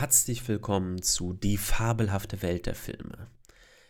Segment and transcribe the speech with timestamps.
[0.00, 3.26] herzlich willkommen zu Die fabelhafte Welt der Filme.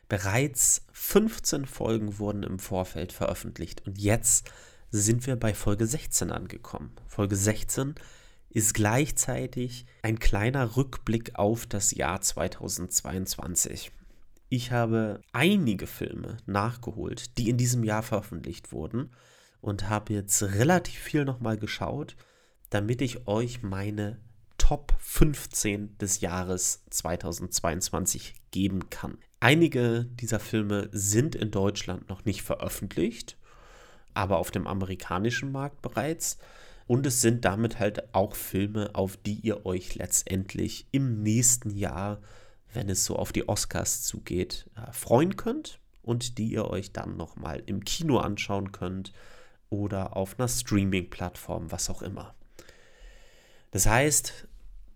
[0.08, 4.50] Bereits 15 Folgen wurden im Vorfeld veröffentlicht und jetzt
[4.90, 6.90] sind wir bei Folge 16 angekommen.
[7.06, 7.94] Folge 16
[8.48, 13.92] ist gleichzeitig ein kleiner Rückblick auf das Jahr 2022.
[14.48, 19.12] Ich habe einige Filme nachgeholt, die in diesem Jahr veröffentlicht wurden
[19.60, 22.16] und habe jetzt relativ viel nochmal geschaut,
[22.68, 24.18] damit ich euch meine
[24.70, 29.18] Top 15 des Jahres 2022 geben kann.
[29.40, 33.36] Einige dieser Filme sind in Deutschland noch nicht veröffentlicht,
[34.14, 36.38] aber auf dem amerikanischen Markt bereits.
[36.86, 42.20] Und es sind damit halt auch Filme, auf die ihr euch letztendlich im nächsten Jahr,
[42.72, 47.16] wenn es so auf die Oscars zugeht, äh, freuen könnt und die ihr euch dann
[47.16, 49.12] nochmal im Kino anschauen könnt
[49.68, 52.36] oder auf einer Streaming-Plattform, was auch immer.
[53.72, 54.48] Das heißt,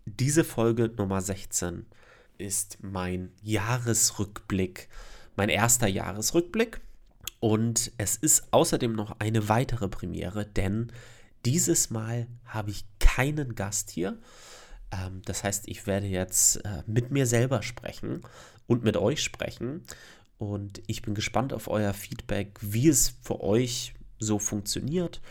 [0.05, 1.85] diese Folge Nummer 16
[2.37, 4.87] ist mein Jahresrückblick,
[5.35, 6.81] mein erster Jahresrückblick.
[7.39, 10.91] Und es ist außerdem noch eine weitere Premiere, denn
[11.43, 14.17] dieses Mal habe ich keinen Gast hier.
[14.91, 18.21] Ähm, das heißt, ich werde jetzt äh, mit mir selber sprechen
[18.67, 19.83] und mit euch sprechen.
[20.37, 25.21] Und ich bin gespannt auf euer Feedback, wie es für euch so funktioniert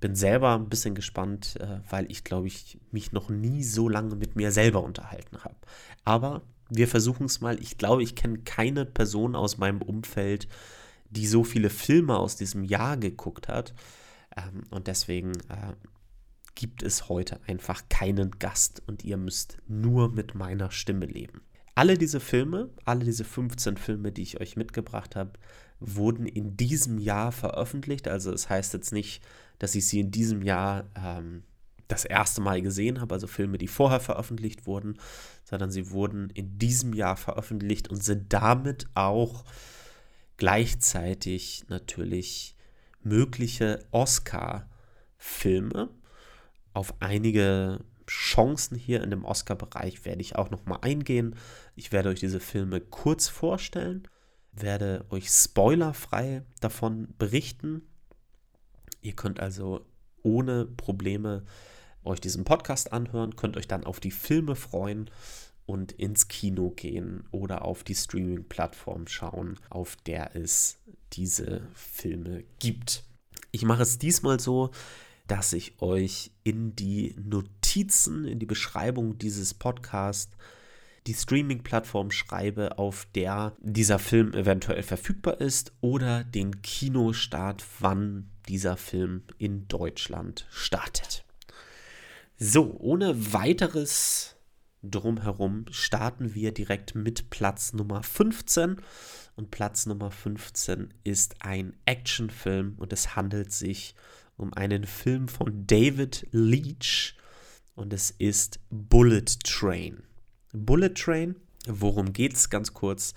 [0.00, 4.16] bin selber ein bisschen gespannt, äh, weil ich glaube ich mich noch nie so lange
[4.16, 5.56] mit mir selber unterhalten habe.
[6.04, 7.60] Aber wir versuchen es mal.
[7.60, 10.48] Ich glaube, ich kenne keine Person aus meinem Umfeld,
[11.10, 13.74] die so viele Filme aus diesem Jahr geguckt hat.
[14.36, 15.74] Ähm, und deswegen äh,
[16.54, 21.42] gibt es heute einfach keinen Gast und ihr müsst nur mit meiner Stimme leben.
[21.74, 25.32] Alle diese Filme, alle diese 15 Filme, die ich euch mitgebracht habe,
[25.78, 28.08] wurden in diesem Jahr veröffentlicht.
[28.08, 29.22] Also es das heißt jetzt nicht,
[29.58, 31.42] dass ich sie in diesem Jahr ähm,
[31.88, 34.98] das erste Mal gesehen habe, also Filme, die vorher veröffentlicht wurden,
[35.44, 39.44] sondern sie wurden in diesem Jahr veröffentlicht und sind damit auch
[40.36, 42.56] gleichzeitig natürlich
[43.02, 45.90] mögliche Oscar-Filme.
[46.72, 51.36] Auf einige Chancen hier in dem Oscar-Bereich werde ich auch nochmal eingehen.
[51.74, 54.08] Ich werde euch diese Filme kurz vorstellen,
[54.52, 57.82] werde euch spoilerfrei davon berichten
[59.06, 59.86] Ihr könnt also
[60.24, 61.44] ohne Probleme
[62.02, 65.12] euch diesen Podcast anhören, könnt euch dann auf die Filme freuen
[65.64, 70.78] und ins Kino gehen oder auf die Streaming-Plattform schauen, auf der es
[71.12, 73.04] diese Filme gibt.
[73.52, 74.72] Ich mache es diesmal so,
[75.28, 80.36] dass ich euch in die Notizen, in die Beschreibung dieses Podcasts
[81.06, 88.76] die Streaming-Plattform schreibe, auf der dieser Film eventuell verfügbar ist oder den Kinostart, wann dieser
[88.76, 91.24] Film in Deutschland startet.
[92.38, 94.36] So, ohne weiteres
[94.82, 98.76] drumherum starten wir direkt mit Platz Nummer 15.
[99.36, 103.94] Und Platz Nummer 15 ist ein Actionfilm und es handelt sich
[104.36, 107.14] um einen Film von David Leach
[107.74, 110.05] und es ist Bullet Train.
[110.64, 111.36] Bullet Train,
[111.66, 113.14] worum geht's ganz kurz?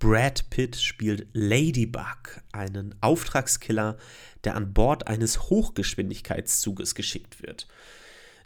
[0.00, 3.98] Brad Pitt spielt Ladybug, einen Auftragskiller,
[4.44, 7.68] der an Bord eines Hochgeschwindigkeitszuges geschickt wird.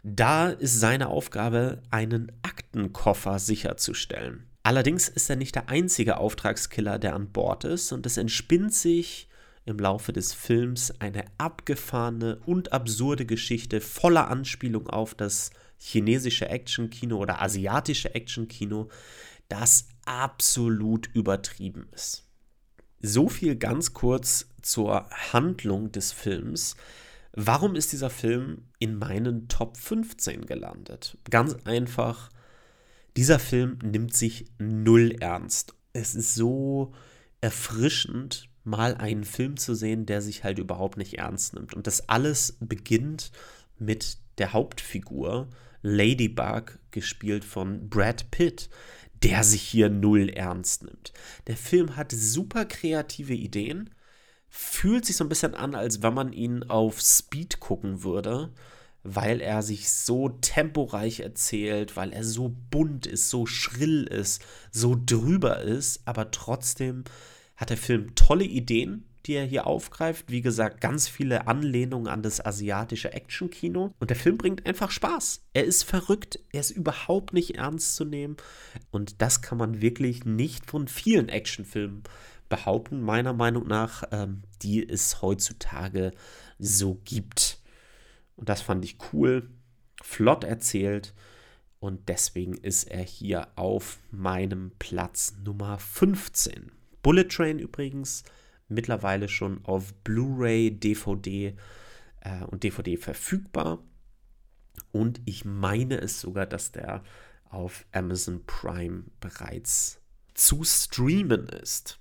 [0.03, 4.45] Da ist seine Aufgabe, einen Aktenkoffer sicherzustellen.
[4.61, 9.29] Allerdings ist er nicht der einzige Auftragskiller, der an Bord ist, und es entspinnt sich
[9.65, 15.51] im Laufe des Films eine abgefahrene und absurde Geschichte voller Anspielung auf das
[15.85, 18.89] chinesische Actionkino oder asiatische Actionkino,
[19.49, 22.23] das absolut übertrieben ist.
[23.01, 26.75] So viel ganz kurz zur Handlung des Films.
[27.33, 31.19] Warum ist dieser Film in meinen Top 15 gelandet?
[31.29, 32.29] Ganz einfach,
[33.15, 35.75] dieser Film nimmt sich null ernst.
[35.93, 36.93] Es ist so
[37.41, 41.75] erfrischend, mal einen Film zu sehen, der sich halt überhaupt nicht ernst nimmt.
[41.75, 43.31] Und das alles beginnt
[43.77, 45.49] mit der Hauptfigur,
[45.87, 48.69] Ladybug, gespielt von Brad Pitt,
[49.21, 51.13] der sich hier null ernst nimmt.
[51.45, 53.91] Der Film hat super kreative Ideen,
[54.49, 58.51] fühlt sich so ein bisschen an, als wenn man ihn auf Speed gucken würde,
[59.03, 64.97] weil er sich so temporeich erzählt, weil er so bunt ist, so schrill ist, so
[64.99, 67.03] drüber ist, aber trotzdem
[67.57, 70.25] hat der Film tolle Ideen, die er hier aufgreift.
[70.29, 73.93] Wie gesagt, ganz viele Anlehnungen an das asiatische Actionkino.
[73.99, 75.41] Und der Film bringt einfach Spaß.
[75.53, 78.37] Er ist verrückt, er ist überhaupt nicht ernst zu nehmen.
[78.91, 82.03] Und das kann man wirklich nicht von vielen Actionfilmen
[82.49, 86.11] behaupten, meiner Meinung nach, ähm, die es heutzutage
[86.59, 87.59] so gibt.
[88.35, 89.49] Und das fand ich cool,
[90.01, 91.13] flott erzählt
[91.79, 96.71] Und deswegen ist er hier auf meinem Platz Nummer 15.
[97.03, 98.23] Bullet Train übrigens
[98.67, 101.55] mittlerweile schon auf Blu-ray, DVD
[102.21, 103.83] äh, und DVD verfügbar.
[104.91, 107.03] Und ich meine es sogar, dass der
[107.49, 110.01] auf Amazon Prime bereits
[110.33, 111.99] zu streamen ist.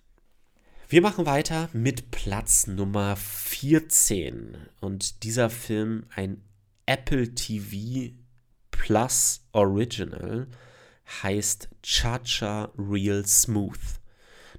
[0.89, 4.57] Wir machen weiter mit Platz Nummer 14.
[4.81, 6.43] Und dieser Film, ein
[6.87, 8.15] Apple TV
[8.71, 10.47] Plus Original,
[11.23, 14.01] heißt Cha-Cha Real Smooth.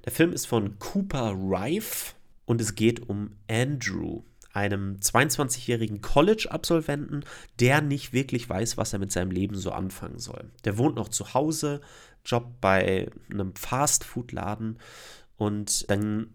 [0.06, 2.14] Der Film ist von Cooper Rife
[2.44, 4.22] und es geht um Andrew,
[4.52, 7.24] einem 22-jährigen College-Absolventen,
[7.58, 10.52] der nicht wirklich weiß, was er mit seinem Leben so anfangen soll.
[10.64, 11.80] Der wohnt noch zu Hause,
[12.24, 14.78] jobbt bei einem Fastfood-Laden
[15.36, 16.28] und dann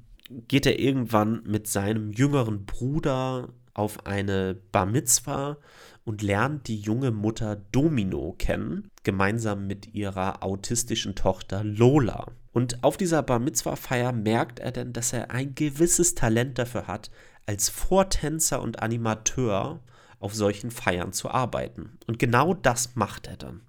[0.50, 5.58] geht er irgendwann mit seinem jüngeren Bruder auf eine Bar Mitzwa
[6.04, 12.28] und lernt die junge Mutter Domino kennen, gemeinsam mit ihrer autistischen Tochter Lola.
[12.54, 17.10] Und auf dieser Bar Mitzwa-Feier merkt er dann, dass er ein gewisses Talent dafür hat,
[17.46, 19.80] als Vortänzer und Animateur
[20.20, 21.98] auf solchen Feiern zu arbeiten.
[22.08, 23.62] Und genau das macht er dann.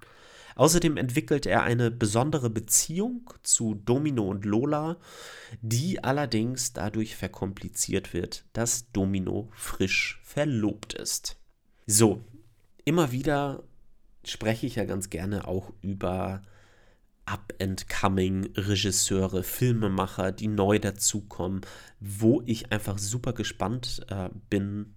[0.55, 4.99] Außerdem entwickelt er eine besondere Beziehung zu Domino und Lola,
[5.62, 11.37] die allerdings dadurch verkompliziert wird, dass Domino frisch verlobt ist.
[11.87, 12.23] So,
[12.85, 13.62] immer wieder
[14.25, 16.43] spreche ich ja ganz gerne auch über
[17.27, 21.63] Up-and-Coming-Regisseure, Filmemacher, die neu dazukommen,
[22.01, 24.95] wo ich einfach super gespannt äh, bin,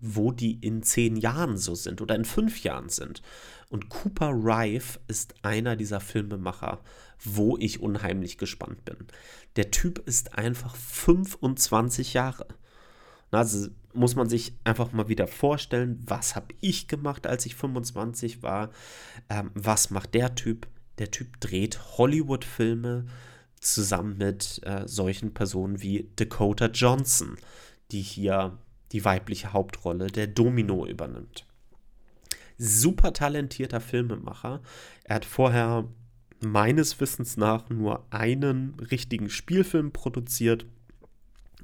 [0.00, 3.22] wo die in zehn Jahren so sind oder in fünf Jahren sind.
[3.68, 6.80] Und Cooper Rife ist einer dieser Filmemacher,
[7.22, 8.96] wo ich unheimlich gespannt bin.
[9.56, 12.46] Der Typ ist einfach 25 Jahre.
[13.30, 18.42] Also muss man sich einfach mal wieder vorstellen, was habe ich gemacht, als ich 25
[18.42, 18.70] war?
[19.28, 20.66] Ähm, was macht der Typ?
[21.00, 23.06] Der Typ dreht Hollywood-Filme
[23.58, 27.36] zusammen mit äh, solchen Personen wie Dakota Johnson,
[27.90, 28.58] die hier
[28.92, 31.46] die weibliche Hauptrolle der Domino übernimmt.
[32.58, 34.60] Super talentierter Filmemacher.
[35.04, 35.88] Er hat vorher
[36.40, 40.66] meines Wissens nach nur einen richtigen Spielfilm produziert.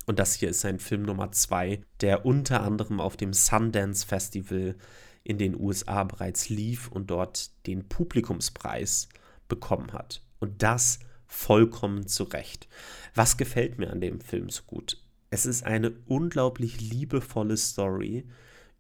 [0.07, 4.77] Und das hier ist sein Film Nummer zwei, der unter anderem auf dem Sundance Festival
[5.25, 9.11] in den USA bereits lief und dort den Publikumspreis
[9.49, 10.23] bekommen hat.
[10.39, 12.69] Und das vollkommen zu Recht.
[13.15, 15.03] Was gefällt mir an dem Film so gut?
[15.31, 18.27] Es ist eine unglaublich liebevolle Story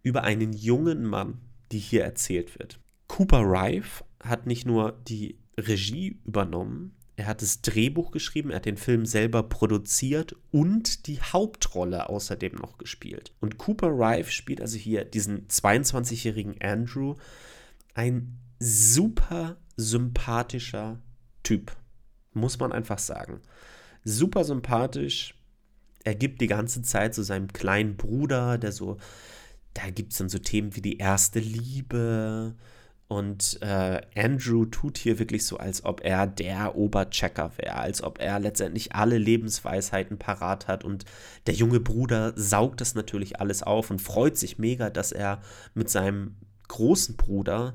[0.02, 1.40] über einen jungen Mann,
[1.72, 2.78] die hier erzählt wird.
[3.08, 8.66] Cooper Rife hat nicht nur die Regie übernommen, er hat das Drehbuch geschrieben, er hat
[8.66, 13.32] den Film selber produziert und die Hauptrolle außerdem noch gespielt.
[13.40, 17.14] Und Cooper Rife spielt also hier diesen 22-jährigen Andrew,
[17.94, 21.00] ein super sympathischer
[21.42, 21.72] Typ,
[22.32, 23.40] muss man einfach sagen.
[24.04, 25.34] Super sympathisch,
[26.06, 28.96] er gibt die ganze Zeit so seinem kleinen Bruder, der so,
[29.74, 32.54] da gibt es dann so Themen wie die erste Liebe.
[33.08, 38.20] Und äh, Andrew tut hier wirklich so, als ob er der Oberchecker wäre, als ob
[38.20, 40.84] er letztendlich alle Lebensweisheiten parat hat.
[40.84, 41.04] Und
[41.46, 45.40] der junge Bruder saugt das natürlich alles auf und freut sich mega, dass er
[45.74, 46.36] mit seinem
[46.68, 47.74] großen Bruder,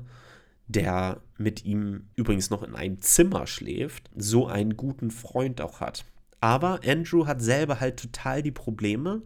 [0.72, 6.04] der mit ihm übrigens noch in einem Zimmer schläft, so einen guten Freund auch hat.
[6.40, 9.22] Aber Andrew hat selber halt total die Probleme.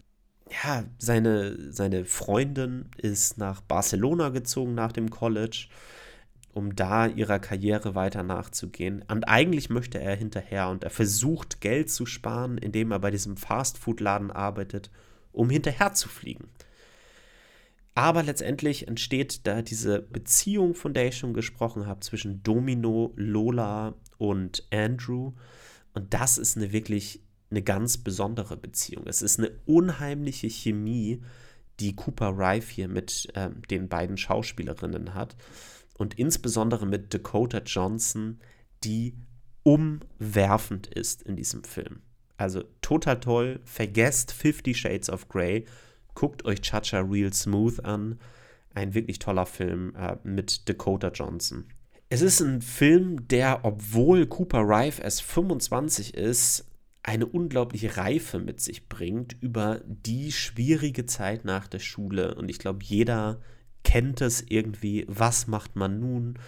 [0.63, 5.69] Ja, seine, seine Freundin ist nach Barcelona gezogen nach dem College,
[6.53, 9.05] um da ihrer Karriere weiter nachzugehen.
[9.09, 13.37] Und eigentlich möchte er hinterher und er versucht Geld zu sparen, indem er bei diesem
[13.37, 14.91] Fastfood-Laden arbeitet,
[15.33, 16.49] um hinterher zu fliegen.
[17.97, 23.95] Aber letztendlich entsteht da diese Beziehung, von der ich schon gesprochen habe, zwischen Domino, Lola
[24.19, 25.33] und Andrew.
[25.95, 29.07] Und das ist eine wirklich eine ganz besondere Beziehung.
[29.07, 31.23] Es ist eine unheimliche Chemie,
[31.81, 35.35] die Cooper Rife hier mit ähm, den beiden Schauspielerinnen hat.
[35.97, 38.41] Und insbesondere mit Dakota Johnson,
[38.85, 39.17] die
[39.63, 42.03] umwerfend ist in diesem Film.
[42.37, 43.61] Also total toll.
[43.65, 45.65] Vergesst Fifty Shades of Grey.
[46.17, 48.19] Guckt euch Chacha Real Smooth an.
[48.75, 51.67] Ein wirklich toller Film äh, mit Dakota Johnson.
[52.09, 56.71] Es ist ein Film, der, obwohl Cooper Rife erst 25 ist,
[57.03, 62.35] eine unglaubliche Reife mit sich bringt über die schwierige Zeit nach der Schule.
[62.35, 63.41] Und ich glaube, jeder
[63.85, 65.05] kennt es irgendwie.
[65.09, 66.39] Was macht man nun?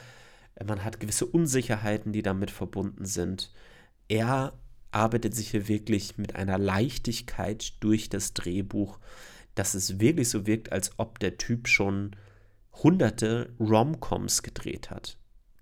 [0.65, 3.53] Man hat gewisse Unsicherheiten, die damit verbunden sind.
[4.09, 4.55] Er
[4.93, 8.99] arbeitet sich hier wirklich mit einer Leichtigkeit durch das Drehbuch,
[9.59, 12.17] dass es wirklich so wirkt, als ob der Typ schon
[12.73, 15.19] hunderte Romcoms gedreht hat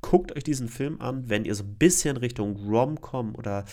[0.07, 3.65] guckt euch diesen Film an, wenn ihr so ein bisschen Richtung Rom-Com oder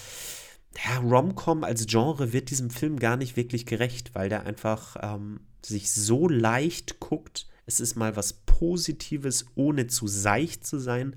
[0.83, 5.41] ja, Rom-Com als Genre wird diesem Film gar nicht wirklich gerecht, weil der einfach ähm,
[5.63, 7.47] sich so leicht guckt.
[7.67, 11.15] Es ist mal was Positives, ohne zu seicht zu sein.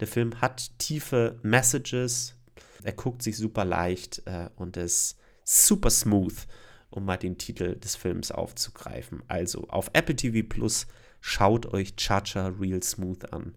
[0.00, 2.34] Der Film hat tiefe Messages.
[2.82, 6.46] Er guckt sich super leicht äh, und ist super smooth,
[6.90, 9.22] um mal den Titel des Films aufzugreifen.
[9.28, 10.86] Also auf Apple TV Plus
[11.20, 13.54] schaut euch Cha-Cha Real Smooth an.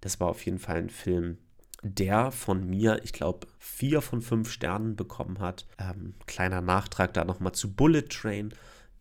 [0.00, 1.38] Das war auf jeden Fall ein Film,
[1.82, 5.66] der von mir, ich glaube, vier von fünf Sternen bekommen hat.
[5.78, 8.52] Ähm, kleiner Nachtrag da nochmal zu Bullet Train.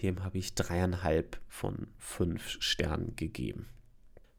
[0.02, 3.68] Dem habe ich dreieinhalb von fünf Sternen gegeben.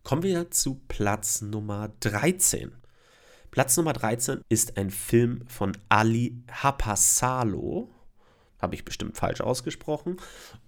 [0.03, 2.73] Kommen wir zu Platz Nummer 13.
[3.51, 7.91] Platz Nummer 13 ist ein Film von Ali Hapasalo.
[8.61, 10.17] Habe ich bestimmt falsch ausgesprochen.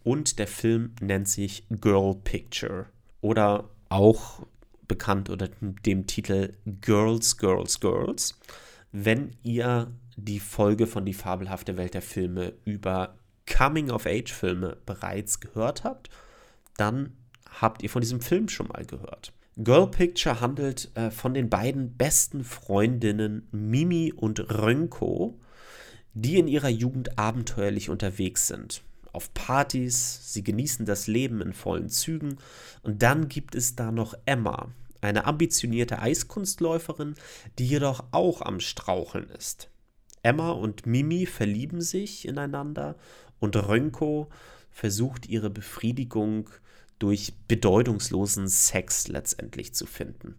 [0.04, 2.86] Und der Film nennt sich Girl Picture.
[3.20, 4.46] Oder auch
[4.86, 8.38] bekannt unter dem Titel Girls, Girls, Girls.
[8.92, 13.16] Wenn ihr die Folge von Die fabelhafte Welt der Filme über
[13.46, 16.10] Coming-of-Age-Filme bereits gehört habt,
[16.76, 17.12] dann
[17.60, 19.32] habt ihr von diesem Film schon mal gehört.
[19.56, 25.38] Girl Picture handelt äh, von den beiden besten Freundinnen Mimi und Rönko,
[26.22, 28.82] die in ihrer Jugend abenteuerlich unterwegs sind.
[29.12, 32.38] Auf Partys, sie genießen das Leben in vollen Zügen
[32.82, 34.68] und dann gibt es da noch Emma,
[35.00, 37.14] eine ambitionierte Eiskunstläuferin,
[37.58, 39.70] die jedoch auch am Straucheln ist.
[40.22, 42.96] Emma und Mimi verlieben sich ineinander
[43.38, 44.28] und Rönko
[44.72, 46.50] versucht ihre Befriedigung
[46.98, 50.36] durch bedeutungslosen Sex letztendlich zu finden.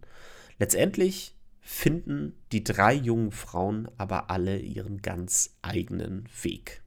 [0.58, 6.82] Letztendlich finden die drei jungen Frauen aber alle ihren ganz eigenen Weg.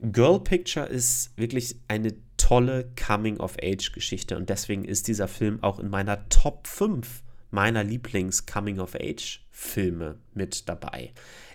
[0.00, 6.28] Girl Picture ist wirklich eine tolle Coming-of-Age-Geschichte und deswegen ist dieser Film auch in meiner
[6.28, 11.12] Top 5 meiner Lieblings-Coming-of-Age-Filme mit dabei.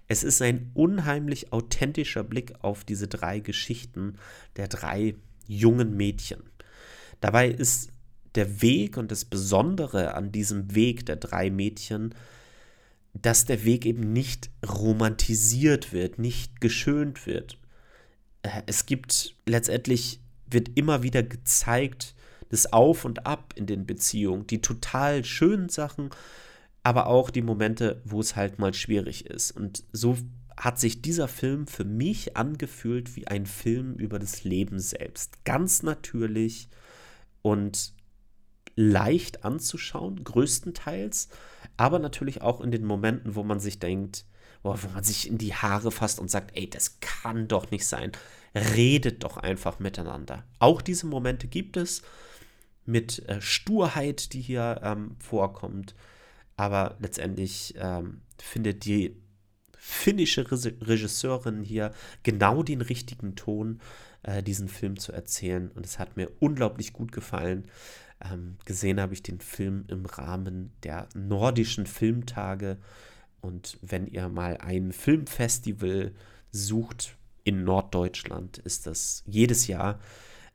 [0.07, 4.15] Es ist ein unheimlich authentischer Blick auf diese drei Geschichten
[4.55, 6.43] der drei jungen Mädchen.
[7.19, 7.89] Dabei ist
[8.35, 12.15] der Weg und das Besondere an diesem Weg der drei Mädchen,
[13.21, 17.57] dass der Weg eben nicht romantisiert wird, nicht geschönt wird.
[18.43, 20.19] Äh, es gibt letztendlich
[20.49, 22.15] wird immer wieder gezeigt,
[22.49, 26.09] das Auf und Ab in den Beziehungen, die total schönen Sachen,
[26.83, 29.51] aber auch die Momente, wo es halt mal schwierig ist.
[29.51, 30.17] Und so
[30.55, 35.43] hat sich dieser Film für mich angefühlt wie ein Film über das Leben selbst.
[35.43, 36.69] Ganz natürlich
[37.41, 37.93] und
[38.75, 41.29] leicht anzuschauen, größtenteils,
[41.77, 44.25] aber natürlich auch in den Momenten, wo man sich denkt,
[44.63, 48.11] wo man sich in die Haare fasst und sagt, ey, das kann doch nicht sein
[48.57, 50.43] redet doch einfach miteinander.
[50.59, 52.01] Auch diese Momente gibt es
[52.85, 55.95] mit äh, Sturheit, die hier ähm, vorkommt.
[56.55, 59.15] Aber letztendlich ähm, findet die
[59.77, 61.93] finnische Regisseurin hier
[62.23, 63.79] genau den richtigen Ton,
[64.23, 65.69] äh, diesen Film zu erzählen.
[65.71, 67.69] Und es hat mir unglaublich gut gefallen.
[68.23, 72.77] Ähm, gesehen habe ich den Film im Rahmen der nordischen Filmtage.
[73.41, 76.13] Und wenn ihr mal ein Filmfestival
[76.51, 79.99] sucht, in Norddeutschland ist das jedes Jahr.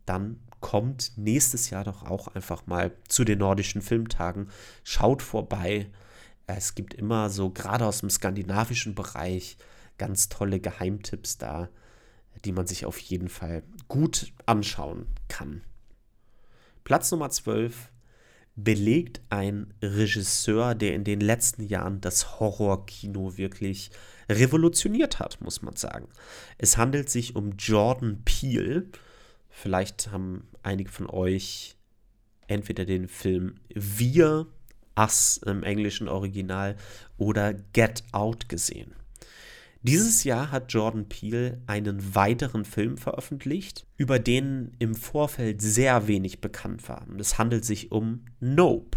[0.04, 4.48] Dann kommt nächstes Jahr doch auch einfach mal zu den nordischen Filmtagen.
[4.84, 5.90] Schaut vorbei.
[6.46, 9.56] Es gibt immer so, gerade aus dem skandinavischen Bereich,
[9.96, 11.68] ganz tolle Geheimtipps da,
[12.44, 15.62] die man sich auf jeden Fall gut anschauen kann.
[16.84, 17.90] Platz Nummer 12
[18.54, 23.90] belegt ein Regisseur, der in den letzten Jahren das Horrorkino wirklich
[24.28, 26.08] revolutioniert hat, muss man sagen.
[26.58, 28.86] Es handelt sich um Jordan Peele.
[29.48, 31.76] Vielleicht haben einige von euch
[32.46, 34.46] entweder den Film Wir,
[34.98, 36.76] Us im englischen Original
[37.16, 38.94] oder Get Out gesehen.
[39.84, 46.40] Dieses Jahr hat Jordan Peele einen weiteren Film veröffentlicht, über den im Vorfeld sehr wenig
[46.40, 47.04] bekannt war.
[47.18, 48.96] Es handelt sich um Nope.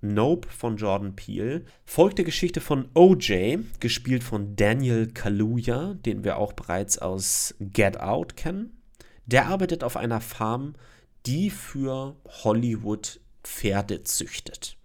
[0.00, 6.38] Nope von Jordan Peele folgt der Geschichte von OJ, gespielt von Daniel Kaluuya, den wir
[6.38, 8.82] auch bereits aus Get Out kennen.
[9.26, 10.74] Der arbeitet auf einer Farm,
[11.24, 14.76] die für Hollywood Pferde züchtet.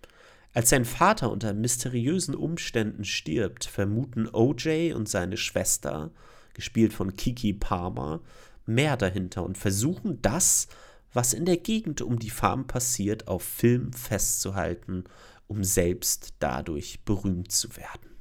[0.59, 6.11] Als sein Vater unter mysteriösen Umständen stirbt, vermuten OJ und seine Schwester,
[6.53, 8.19] gespielt von Kiki Palmer,
[8.65, 10.67] mehr dahinter und versuchen das,
[11.13, 15.05] was in der Gegend um die Farm passiert, auf Film festzuhalten,
[15.47, 18.17] um selbst dadurch berühmt zu werden.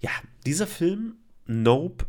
[0.00, 0.12] Ja,
[0.46, 2.06] dieser Film, Nope,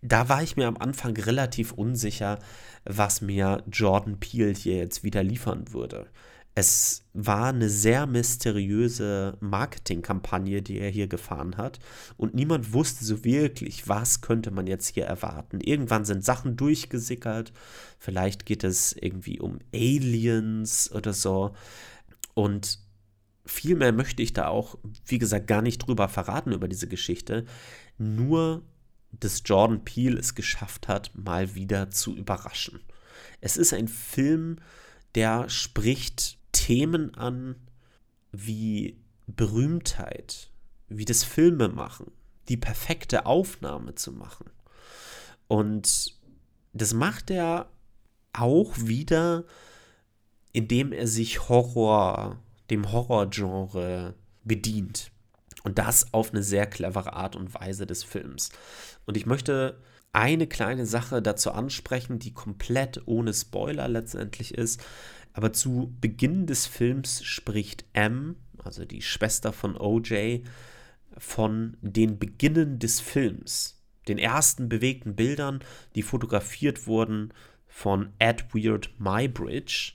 [0.00, 2.38] da war ich mir am Anfang relativ unsicher,
[2.86, 6.08] was mir Jordan Peele hier jetzt wieder liefern würde.
[6.60, 11.78] Es war eine sehr mysteriöse Marketingkampagne, die er hier gefahren hat.
[12.16, 15.60] Und niemand wusste so wirklich, was könnte man jetzt hier erwarten.
[15.60, 17.52] Irgendwann sind Sachen durchgesickert.
[18.00, 21.54] Vielleicht geht es irgendwie um Aliens oder so.
[22.34, 22.80] Und
[23.46, 27.44] viel mehr möchte ich da auch, wie gesagt, gar nicht drüber verraten über diese Geschichte.
[27.98, 28.64] Nur,
[29.12, 32.80] dass Jordan Peele es geschafft hat, mal wieder zu überraschen.
[33.40, 34.56] Es ist ein Film,
[35.14, 37.56] der spricht Themen an
[38.32, 40.50] wie Berühmtheit,
[40.88, 42.10] wie das Filme machen,
[42.48, 44.50] die perfekte Aufnahme zu machen.
[45.48, 46.14] Und
[46.72, 47.70] das macht er
[48.32, 49.44] auch wieder,
[50.52, 52.38] indem er sich Horror,
[52.70, 54.14] dem Horrorgenre
[54.44, 55.10] bedient.
[55.64, 58.50] Und das auf eine sehr clevere Art und Weise des Films.
[59.06, 59.80] Und ich möchte
[60.12, 64.82] eine kleine Sache dazu ansprechen, die komplett ohne Spoiler letztendlich ist.
[65.32, 70.42] Aber zu Beginn des Films spricht M, also die Schwester von OJ,
[71.16, 75.60] von den Beginnen des Films, den ersten bewegten Bildern,
[75.94, 77.32] die fotografiert wurden
[77.66, 79.94] von Edward Mybridge.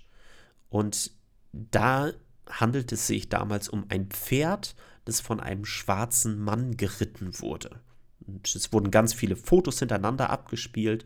[0.69, 1.11] Und
[1.51, 2.11] da
[2.49, 4.75] handelt es sich damals um ein Pferd,
[5.05, 7.81] das von einem schwarzen Mann geritten wurde.
[8.25, 11.05] Und es wurden ganz viele Fotos hintereinander abgespielt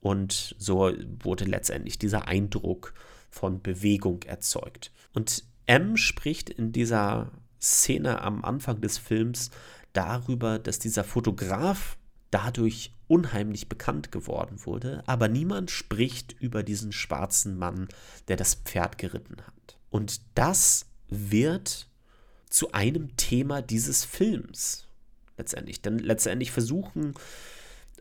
[0.00, 2.94] und so wurde letztendlich dieser Eindruck
[3.30, 4.92] von Bewegung erzeugt.
[5.14, 7.30] Und M spricht in dieser
[7.60, 9.50] Szene am Anfang des Films
[9.92, 11.98] darüber, dass dieser Fotograf
[12.30, 17.88] dadurch unheimlich bekannt geworden wurde, aber niemand spricht über diesen schwarzen Mann,
[18.28, 19.78] der das Pferd geritten hat.
[19.90, 21.88] Und das wird
[22.50, 24.86] zu einem Thema dieses Films
[25.38, 25.80] letztendlich.
[25.80, 27.14] Denn letztendlich versuchen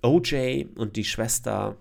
[0.01, 1.77] OJ und die Schwester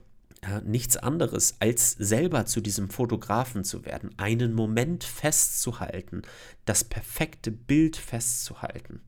[0.47, 6.23] ja, nichts anderes, als selber zu diesem Fotografen zu werden, einen Moment festzuhalten,
[6.65, 9.01] das perfekte Bild festzuhalten.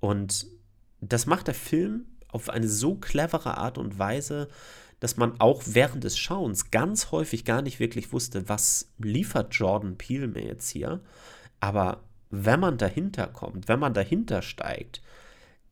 [0.00, 0.46] Und
[1.00, 4.48] das macht der Film auf eine so clevere Art und Weise,
[5.00, 9.96] dass man auch während des Schauens ganz häufig gar nicht wirklich wusste, was liefert Jordan
[9.96, 11.00] Peele mir jetzt hier.
[11.60, 15.00] Aber wenn man dahinter kommt, wenn man dahinter steigt,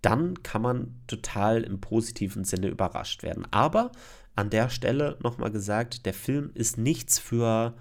[0.01, 3.47] dann kann man total im positiven Sinne überrascht werden.
[3.51, 3.91] Aber
[4.37, 7.75] an der Stelle nochmal gesagt, der Film ist nichts für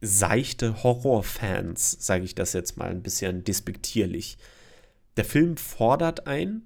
[0.00, 4.38] seichte Horrorfans, sage ich das jetzt mal ein bisschen despektierlich.
[5.16, 6.62] Der Film fordert ein,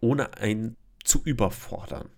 [0.00, 2.08] ohne einen zu überfordern.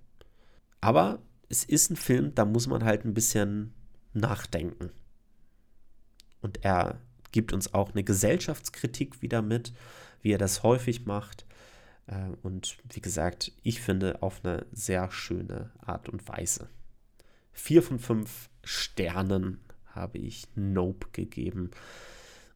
[0.81, 3.75] Aber es ist ein Film, da muss man halt ein bisschen
[4.13, 4.91] nachdenken.
[6.41, 7.01] Und er
[7.33, 9.73] gibt uns auch eine Gesellschaftskritik wieder mit,
[10.23, 11.46] wie er das häufig macht.
[12.07, 16.69] Äh, und wie gesagt, ich finde auf eine sehr schöne Art und Weise.
[17.53, 21.71] Vier von fünf Sternen habe ich Nope gegeben.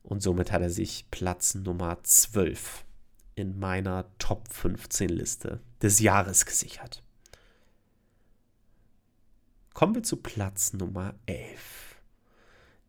[0.02, 2.84] Und somit hat er sich Platz Nummer 12
[3.34, 7.02] in meiner Top 15 Liste des Jahres gesichert.
[9.72, 11.96] Kommen wir zu Platz Nummer 11.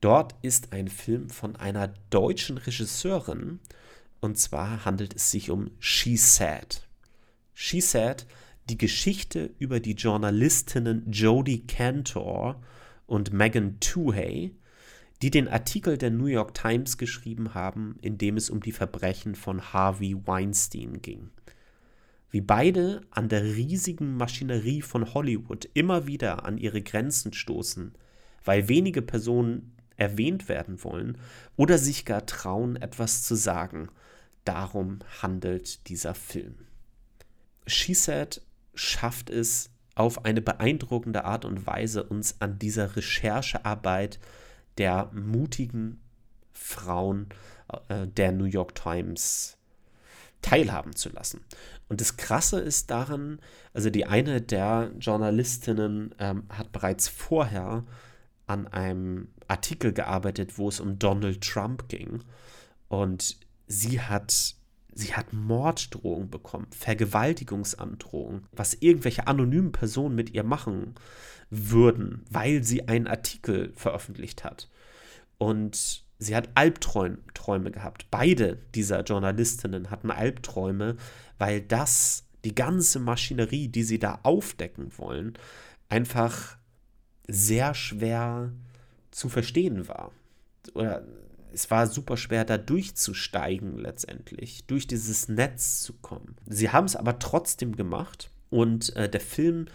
[0.02, 3.60] Dort ist ein Film von einer deutschen Regisseurin,
[4.22, 6.88] und zwar handelt es sich um She Said.
[7.54, 8.28] She Said,
[8.70, 12.62] die Geschichte über die Journalistinnen Jodie Cantor
[13.08, 14.56] und Megan Toohey,
[15.22, 19.36] die den Artikel der New York Times geschrieben haben, in dem es um die Verbrechen
[19.36, 21.32] von Harvey Weinstein ging.
[22.30, 27.94] Wie beide an der riesigen Maschinerie von Hollywood immer wieder an ihre Grenzen stoßen,
[28.46, 31.18] weil wenige Personen erwähnt werden wollen
[31.58, 33.90] oder sich gar trauen, etwas zu sagen
[34.46, 36.68] darum handelt dieser Film.
[37.68, 38.42] She Said
[38.74, 44.20] schafft es auf eine beeindruckende Art und Weise, uns an dieser Recherchearbeit
[44.78, 46.02] der mutigen
[46.54, 47.28] Frauen
[47.90, 49.58] äh, der New York Times
[50.42, 51.42] teilhaben zu lassen.
[51.88, 53.40] Und das Krasse ist daran,
[53.74, 57.84] also die eine der Journalistinnen ähm, hat bereits vorher
[58.48, 62.24] an einem Artikel gearbeitet, wo es um Donald Trump ging.
[62.88, 63.38] Und
[63.72, 64.56] sie hat
[64.94, 70.96] sie hat Morddrohungen bekommen, Vergewaltigungsandrohungen, was irgendwelche anonymen Personen mit ihr machen
[71.50, 74.70] würden, weil sie einen Artikel veröffentlicht hat.
[75.38, 78.08] Und sie hat Albträume gehabt.
[78.12, 80.98] Beide dieser Journalistinnen hatten Albträume,
[81.38, 85.38] weil das, die ganze Maschinerie, die sie da aufdecken wollen,
[85.88, 86.58] einfach
[87.30, 88.52] sehr schwer
[89.10, 90.12] zu verstehen war.
[90.74, 91.04] Oder
[91.54, 96.36] es war super schwer, da durchzusteigen letztendlich, durch dieses Netz zu kommen.
[96.48, 99.68] Sie haben es aber trotzdem gemacht und äh, der Film,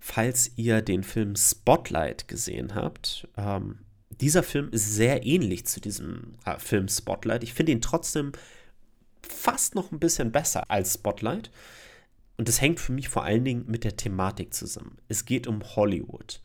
[0.00, 3.78] falls ihr den Film Spotlight gesehen habt, ähm,
[4.20, 7.42] dieser Film ist sehr ähnlich zu diesem äh, Film Spotlight.
[7.42, 8.32] Ich finde ihn trotzdem
[9.22, 11.50] fast noch ein bisschen besser als Spotlight.
[12.36, 14.98] Und das hängt für mich vor allen Dingen mit der Thematik zusammen.
[15.08, 16.40] Es geht um Hollywood.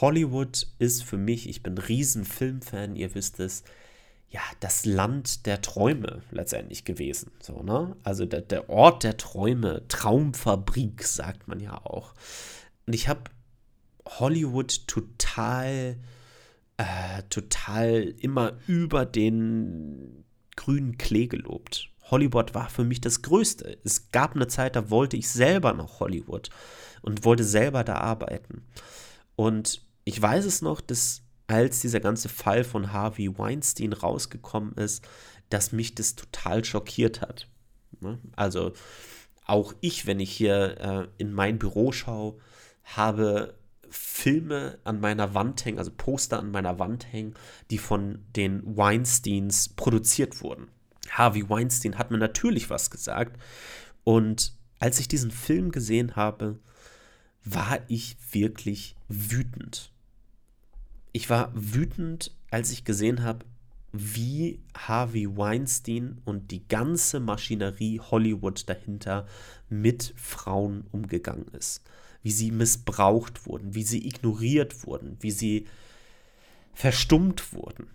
[0.00, 3.64] Hollywood ist für mich, ich bin riesen Filmfan, ihr wisst es,
[4.28, 7.30] ja, das Land der Träume letztendlich gewesen.
[7.40, 7.96] So, ne?
[8.02, 12.14] Also der, der Ort der Träume, Traumfabrik, sagt man ja auch.
[12.86, 13.30] Und ich habe
[14.04, 15.96] Hollywood total,
[16.76, 20.24] äh, total immer über den
[20.56, 21.90] grünen Klee gelobt.
[22.10, 23.78] Hollywood war für mich das Größte.
[23.84, 26.50] Es gab eine Zeit, da wollte ich selber nach Hollywood
[27.02, 28.62] und wollte selber da arbeiten.
[29.34, 35.06] Und ich weiß es noch, dass als dieser ganze Fall von Harvey Weinstein rausgekommen ist,
[35.48, 37.48] dass mich das total schockiert hat.
[38.00, 38.18] Ne?
[38.34, 38.72] Also
[39.44, 42.38] auch ich, wenn ich hier äh, in mein Büro schaue,
[42.82, 43.54] habe
[43.88, 47.34] Filme an meiner Wand hängen, also Poster an meiner Wand hängen,
[47.70, 50.68] die von den Weinsteins produziert wurden.
[51.10, 53.40] Harvey Weinstein hat mir natürlich was gesagt.
[54.02, 56.58] Und als ich diesen Film gesehen habe,
[57.44, 59.92] war ich wirklich wütend.
[61.16, 63.46] Ich war wütend, als ich gesehen habe,
[63.90, 69.26] wie Harvey Weinstein und die ganze Maschinerie Hollywood dahinter
[69.70, 71.80] mit Frauen umgegangen ist.
[72.22, 75.66] Wie sie missbraucht wurden, wie sie ignoriert wurden, wie sie
[76.74, 77.86] verstummt wurden.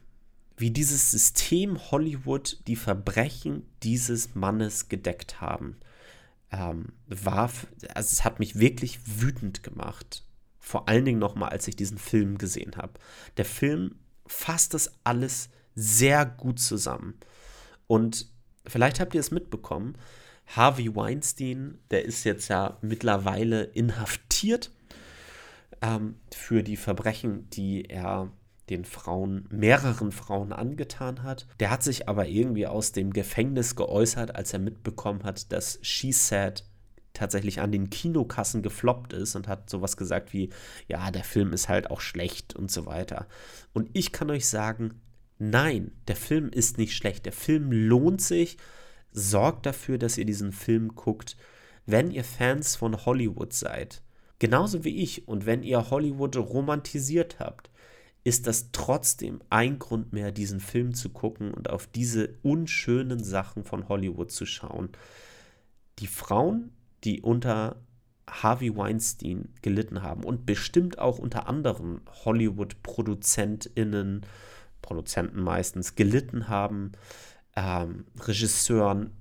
[0.58, 5.78] Wie dieses System Hollywood die Verbrechen dieses Mannes gedeckt haben.
[6.52, 7.52] Ähm, war,
[7.94, 10.24] also es hat mich wirklich wütend gemacht.
[10.62, 12.94] Vor allen Dingen nochmal, als ich diesen Film gesehen habe.
[13.36, 13.96] Der Film
[14.28, 17.20] fasst das alles sehr gut zusammen.
[17.88, 18.32] Und
[18.66, 19.98] vielleicht habt ihr es mitbekommen,
[20.46, 24.72] Harvey Weinstein, der ist jetzt ja mittlerweile inhaftiert
[25.82, 28.32] ähm, für die Verbrechen, die er
[28.70, 31.48] den Frauen, mehreren Frauen angetan hat.
[31.60, 36.12] Der hat sich aber irgendwie aus dem Gefängnis geäußert, als er mitbekommen hat, dass She
[36.12, 36.64] Said
[37.14, 40.50] tatsächlich an den Kinokassen gefloppt ist und hat sowas gesagt wie,
[40.88, 43.28] ja, der Film ist halt auch schlecht und so weiter.
[43.74, 45.02] Und ich kann euch sagen,
[45.40, 47.26] nein, der Film ist nicht schlecht.
[47.26, 48.58] Der Film lohnt sich.
[49.12, 51.36] Sorgt dafür, dass ihr diesen Film guckt,
[51.86, 54.02] wenn ihr Fans von Hollywood seid.
[54.40, 55.28] Genauso wie ich.
[55.28, 57.70] Und wenn ihr Hollywood romantisiert habt,
[58.24, 63.64] ist das trotzdem ein Grund mehr, diesen Film zu gucken und auf diese unschönen Sachen
[63.64, 64.90] von Hollywood zu schauen.
[66.00, 66.72] Die Frauen
[67.04, 67.82] die unter
[68.30, 74.26] Harvey Weinstein gelitten haben und bestimmt auch unter anderen Hollywood-ProduzentInnen,
[74.82, 76.94] Produzenten meistens, gelitten haben,
[77.56, 79.12] ähm, Regisseuren,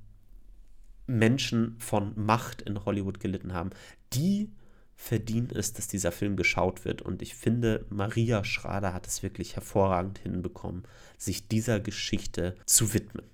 [1.07, 3.71] Menschen von Macht in Hollywood gelitten haben,
[4.13, 4.53] die
[4.95, 7.03] verdienen es, dass dieser Film geschaut wird.
[7.03, 10.85] Und ich finde, Maria Schrader hat es wirklich hervorragend hinbekommen,
[11.17, 13.25] sich dieser Geschichte zu widmen.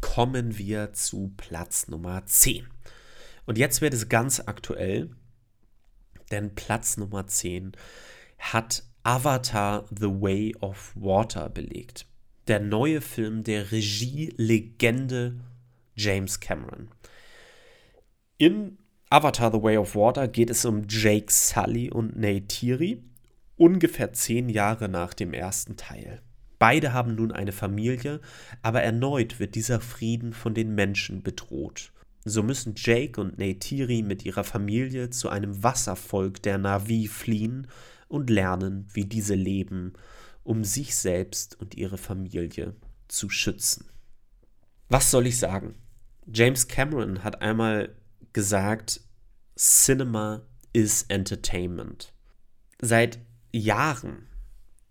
[0.00, 2.68] Kommen wir zu Platz Nummer 10.
[3.48, 5.08] Und jetzt wird es ganz aktuell,
[6.30, 7.72] denn Platz Nummer 10
[8.38, 12.04] hat Avatar The Way of Water belegt.
[12.46, 15.40] Der neue Film der Regie-Legende
[15.96, 16.90] James Cameron.
[18.36, 18.76] In
[19.08, 23.02] Avatar The Way of Water geht es um Jake Sully und Neytiri,
[23.56, 26.20] ungefähr zehn Jahre nach dem ersten Teil.
[26.58, 28.20] Beide haben nun eine Familie,
[28.60, 31.92] aber erneut wird dieser Frieden von den Menschen bedroht.
[32.28, 37.68] So müssen Jake und Neytiri mit ihrer Familie zu einem Wasservolk der Navi fliehen
[38.08, 39.94] und lernen, wie diese leben,
[40.42, 42.74] um sich selbst und ihre Familie
[43.08, 43.86] zu schützen.
[44.88, 45.74] Was soll ich sagen?
[46.26, 47.96] James Cameron hat einmal
[48.32, 49.00] gesagt,
[49.56, 52.12] Cinema is Entertainment.
[52.80, 53.18] Seit
[53.52, 54.28] Jahren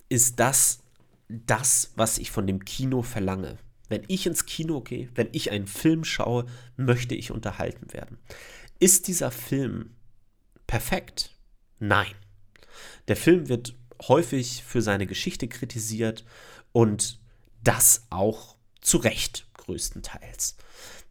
[0.09, 0.83] ist das
[1.29, 3.57] das, was ich von dem Kino verlange.
[3.89, 6.45] Wenn ich ins Kino gehe, wenn ich einen Film schaue,
[6.75, 8.17] möchte ich unterhalten werden.
[8.79, 9.95] Ist dieser Film
[10.67, 11.35] perfekt?
[11.79, 12.13] Nein.
[13.07, 13.75] Der Film wird
[14.07, 16.25] häufig für seine Geschichte kritisiert
[16.71, 17.19] und
[17.63, 20.55] das auch zu Recht größtenteils.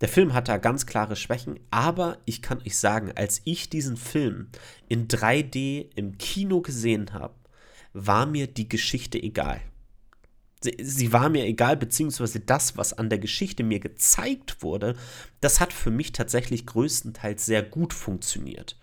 [0.01, 3.97] Der Film hat da ganz klare Schwächen, aber ich kann euch sagen, als ich diesen
[3.97, 4.49] Film
[4.89, 7.35] in 3D im Kino gesehen habe,
[7.93, 9.61] war mir die Geschichte egal.
[10.63, 14.97] Sie, sie, war mir egal, beziehungsweise das, was an der Geschichte mir gezeigt wurde,
[15.41, 18.79] das hat für mich tatsächlich größtenteils sehr gut funktioniert.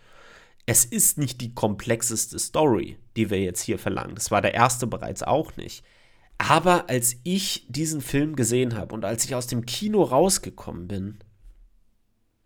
[0.66, 4.16] Es ist nicht die komplexeste Story, die wir jetzt hier verlangen.
[4.16, 5.84] Das war der erste bereits auch nicht.
[6.38, 11.20] Aber als ich diesen Film gesehen habe und als ich aus dem Kino rausgekommen bin,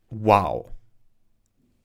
[0.10, 0.72] wow.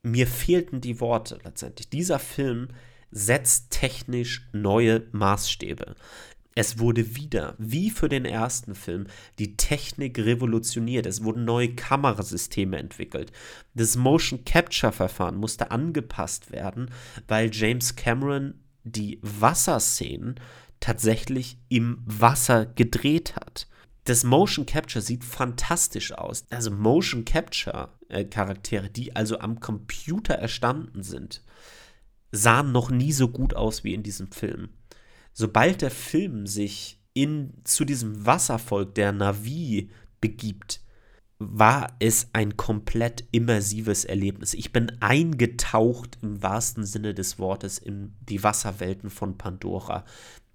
[0.01, 1.89] Mir fehlten die Worte letztendlich.
[1.89, 2.69] Dieser Film
[3.11, 5.95] setzt technisch neue Maßstäbe.
[6.55, 9.07] Es wurde wieder, wie für den ersten Film,
[9.39, 11.05] die Technik revolutioniert.
[11.05, 13.31] Es wurden neue Kamerasysteme entwickelt.
[13.73, 16.91] Das Motion Capture Verfahren musste angepasst werden,
[17.27, 20.35] weil James Cameron die Wasserszenen
[20.79, 23.67] tatsächlich im Wasser gedreht hat.
[24.03, 26.45] Das Motion Capture sieht fantastisch aus.
[26.49, 31.41] Also Motion Capture äh, Charaktere, die also am Computer erstanden sind,
[32.31, 34.69] sahen noch nie so gut aus wie in diesem Film
[35.33, 39.89] sobald der Film sich in, zu diesem Wasservolk der Navi
[40.21, 40.81] begibt,
[41.39, 44.53] war es ein komplett immersives Erlebnis.
[44.53, 50.05] Ich bin eingetaucht im wahrsten Sinne des Wortes in die Wasserwelten von Pandora.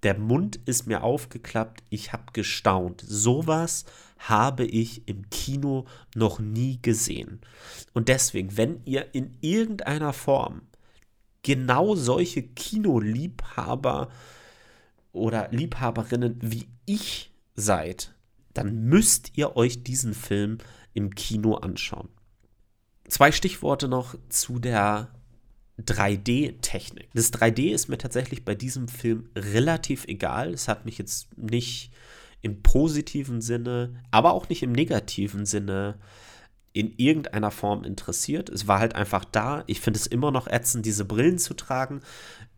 [0.03, 3.03] Der Mund ist mir aufgeklappt, ich habe gestaunt.
[3.05, 3.85] Sowas
[4.17, 7.41] habe ich im Kino noch nie gesehen.
[7.93, 10.61] Und deswegen, wenn ihr in irgendeiner Form
[11.43, 14.09] genau solche Kinoliebhaber
[15.11, 18.13] oder Liebhaberinnen wie ich seid,
[18.53, 20.57] dann müsst ihr euch diesen Film
[20.93, 22.09] im Kino anschauen.
[23.07, 25.09] Zwei Stichworte noch zu der
[25.79, 27.09] 3D-Technik.
[27.13, 30.53] Das 3D ist mir tatsächlich bei diesem Film relativ egal.
[30.53, 31.91] Es hat mich jetzt nicht
[32.41, 35.99] im positiven Sinne, aber auch nicht im negativen Sinne
[36.71, 38.49] in irgendeiner Form interessiert.
[38.49, 39.63] Es war halt einfach da.
[39.67, 42.01] Ich finde es immer noch ätzend, diese Brillen zu tragen.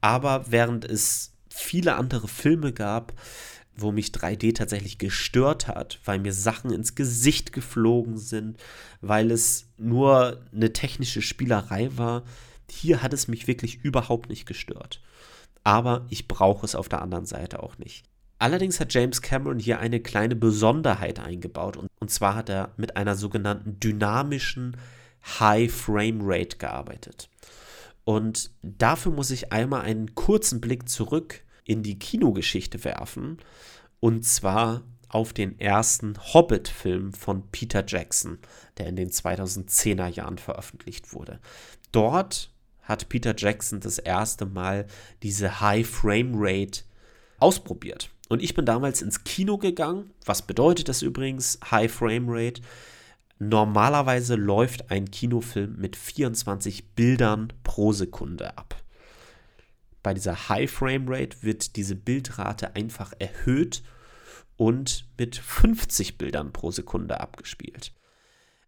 [0.01, 3.13] Aber während es viele andere Filme gab,
[3.75, 8.57] wo mich 3D tatsächlich gestört hat, weil mir Sachen ins Gesicht geflogen sind,
[9.01, 12.23] weil es nur eine technische Spielerei war.
[12.69, 15.01] Hier hat es mich wirklich überhaupt nicht gestört.
[15.63, 18.05] Aber ich brauche es auf der anderen Seite auch nicht.
[18.39, 23.15] Allerdings hat James Cameron hier eine kleine Besonderheit eingebaut und, zwar hat er mit einer
[23.15, 24.77] sogenannten dynamischen
[25.39, 27.29] High Frame Rate gearbeitet.
[28.03, 33.37] Und dafür muss ich einmal einen kurzen Blick zurück in die Kinogeschichte werfen.
[33.99, 38.39] Und zwar auf den ersten Hobbit-Film von Peter Jackson,
[38.77, 41.39] der in den 2010er Jahren veröffentlicht wurde.
[41.91, 44.87] Dort hat Peter Jackson das erste Mal
[45.21, 46.81] diese High Frame Rate
[47.39, 48.09] ausprobiert.
[48.29, 50.11] Und ich bin damals ins Kino gegangen.
[50.25, 52.61] Was bedeutet das übrigens, High Frame Rate?
[53.43, 58.75] Normalerweise läuft ein Kinofilm mit 24 Bildern pro Sekunde ab.
[60.03, 63.81] Bei dieser High Frame Rate wird diese Bildrate einfach erhöht
[64.57, 67.95] und mit 50 Bildern pro Sekunde abgespielt.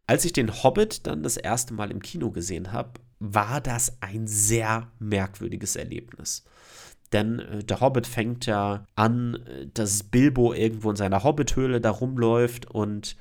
[0.08, 4.26] Als ich den Hobbit dann das erste Mal im Kino gesehen habe, war das ein
[4.26, 6.46] sehr merkwürdiges Erlebnis.
[7.12, 11.92] Denn äh, der Hobbit fängt ja an, äh, dass Bilbo irgendwo in seiner Hobbithöhle da
[11.92, 13.16] rumläuft und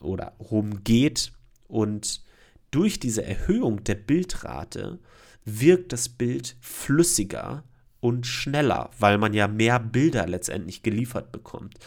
[0.00, 1.32] oder rumgeht
[1.68, 2.24] und
[2.70, 4.98] durch diese Erhöhung der Bildrate
[5.44, 7.64] wirkt das Bild flüssiger
[8.00, 11.78] und schneller, weil man ja mehr Bilder letztendlich geliefert bekommt.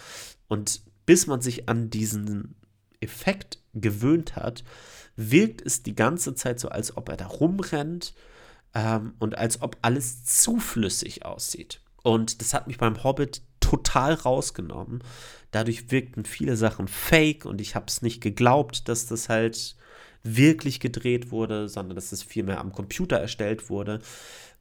[0.47, 2.55] Und bis man sich an diesen
[2.99, 4.63] Effekt gewöhnt hat,
[5.15, 8.13] wirkt es die ganze Zeit so, als ob er da rumrennt
[8.73, 11.81] ähm, und als ob alles zu flüssig aussieht.
[12.03, 15.03] Und das hat mich beim Hobbit total rausgenommen.
[15.53, 19.75] Dadurch wirkten viele Sachen fake und ich habe es nicht geglaubt, dass das halt
[20.23, 24.01] wirklich gedreht wurde, sondern dass es vielmehr am Computer erstellt wurde.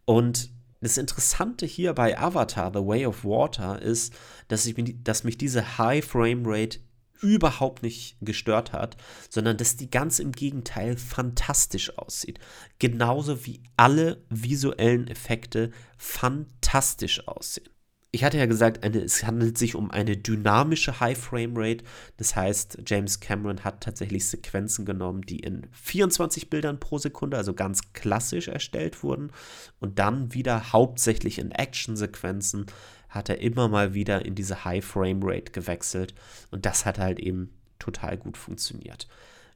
[0.04, 0.50] Und
[0.82, 4.12] das Interessante hier bei Avatar, The Way of Water, ist,
[4.48, 6.80] dass, ich, dass mich diese High Frame Rate
[7.22, 8.98] überhaupt nicht gestört hat,
[9.30, 12.38] sondern dass die ganz im Gegenteil fantastisch aussieht.
[12.78, 17.71] Genauso wie alle visuellen Effekte fantastisch aussehen
[18.14, 21.84] ich hatte ja gesagt, eine, es handelt sich um eine dynamische High Frame Rate.
[22.18, 27.54] Das heißt, James Cameron hat tatsächlich Sequenzen genommen, die in 24 Bildern pro Sekunde, also
[27.54, 29.32] ganz klassisch erstellt wurden.
[29.80, 32.66] Und dann wieder hauptsächlich in Action-Sequenzen
[33.08, 36.14] hat er immer mal wieder in diese High Frame Rate gewechselt.
[36.50, 39.08] Und das hat halt eben total gut funktioniert.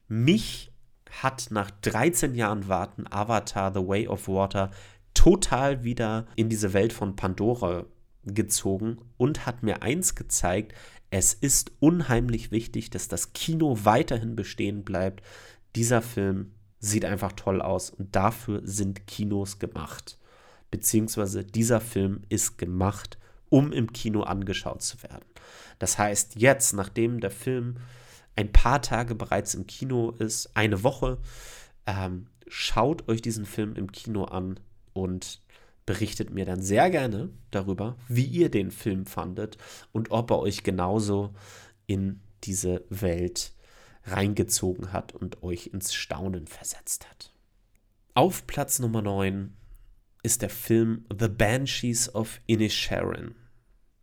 [0.09, 0.73] Mich
[1.11, 4.71] hat nach 13 Jahren Warten Avatar The Way of Water
[5.12, 7.85] total wieder in diese Welt von Pandora
[8.26, 10.74] gezogen und hat mir eins gezeigt,
[11.10, 15.24] es ist unheimlich wichtig, dass das Kino weiterhin bestehen bleibt.
[15.74, 20.18] Dieser Film sieht einfach toll aus und dafür sind Kinos gemacht.
[20.70, 25.24] Beziehungsweise dieser Film ist gemacht, um im Kino angeschaut zu werden.
[25.78, 27.76] Das heißt, jetzt, nachdem der Film
[28.34, 31.18] ein paar Tage bereits im Kino ist, eine Woche,
[31.86, 34.60] ähm, schaut euch diesen Film im Kino an
[34.92, 35.40] und
[35.87, 39.57] berichtet mir dann sehr gerne darüber, wie ihr den Film fandet
[39.92, 41.33] und ob er euch genauso
[41.87, 43.55] in diese Welt
[44.05, 47.33] reingezogen hat und euch ins Staunen versetzt hat.
[48.14, 49.55] Auf Platz Nummer 9
[50.22, 53.35] ist der Film The Banshees of Inisherin.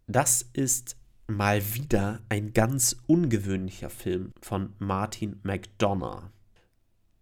[0.07, 6.29] das ist mal wieder ein ganz ungewöhnlicher Film von Martin McDonough.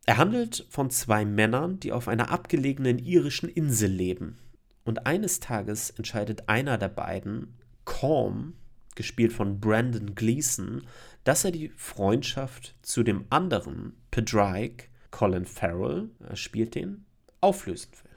[0.06, 4.38] Er handelt von zwei Männern, die auf einer abgelegenen irischen Insel leben.
[4.84, 8.54] Und eines Tages entscheidet einer der beiden, Calm,
[8.96, 10.86] gespielt von Brandon Gleason,
[11.24, 17.06] dass er die Freundschaft zu dem anderen, Pedrike, Colin Farrell, er spielt den,
[17.42, 18.12] auflösen will.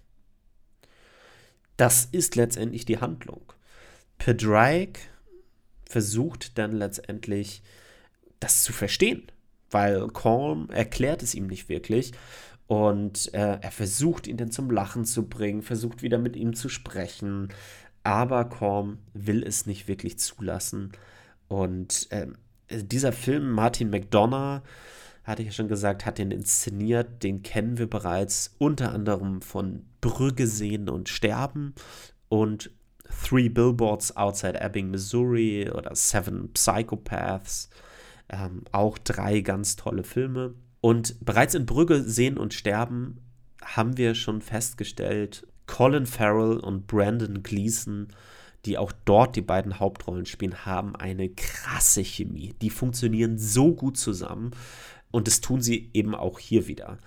[1.76, 3.52] Das ist letztendlich die Handlung.
[4.18, 5.00] Pedrike
[5.84, 7.62] versucht dann letztendlich
[8.40, 9.30] das zu verstehen,
[9.70, 12.12] weil Calm erklärt es ihm nicht wirklich
[12.66, 16.68] und äh, er versucht ihn dann zum Lachen zu bringen, versucht wieder mit ihm zu
[16.68, 17.48] sprechen,
[18.02, 20.92] aber Calm will es nicht wirklich zulassen
[21.48, 22.26] und äh,
[22.70, 24.62] dieser Film Martin McDonough
[25.24, 29.84] hatte ich ja schon gesagt, hat den inszeniert, den kennen wir bereits unter anderem von
[30.00, 31.74] Brügge sehen und sterben
[32.28, 32.70] und
[33.22, 37.70] Three Billboards Outside Ebbing, Missouri oder Seven Psychopaths.
[38.28, 40.54] Ähm, auch drei ganz tolle Filme.
[40.84, 43.16] Und bereits in Brügge sehen und sterben
[43.62, 48.08] haben wir schon festgestellt, Colin Farrell und Brandon Gleason,
[48.66, 52.52] die auch dort die beiden Hauptrollen spielen, haben eine krasse Chemie.
[52.60, 54.50] Die funktionieren so gut zusammen
[55.10, 56.98] und das tun sie eben auch hier wieder.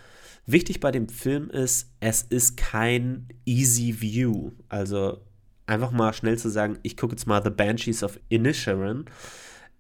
[0.48, 4.54] Wichtig bei dem Film ist, es ist kein easy view.
[4.70, 5.22] Also
[5.68, 9.06] einfach mal schnell zu sagen, ich gucke jetzt mal The Banshees of Inisherin.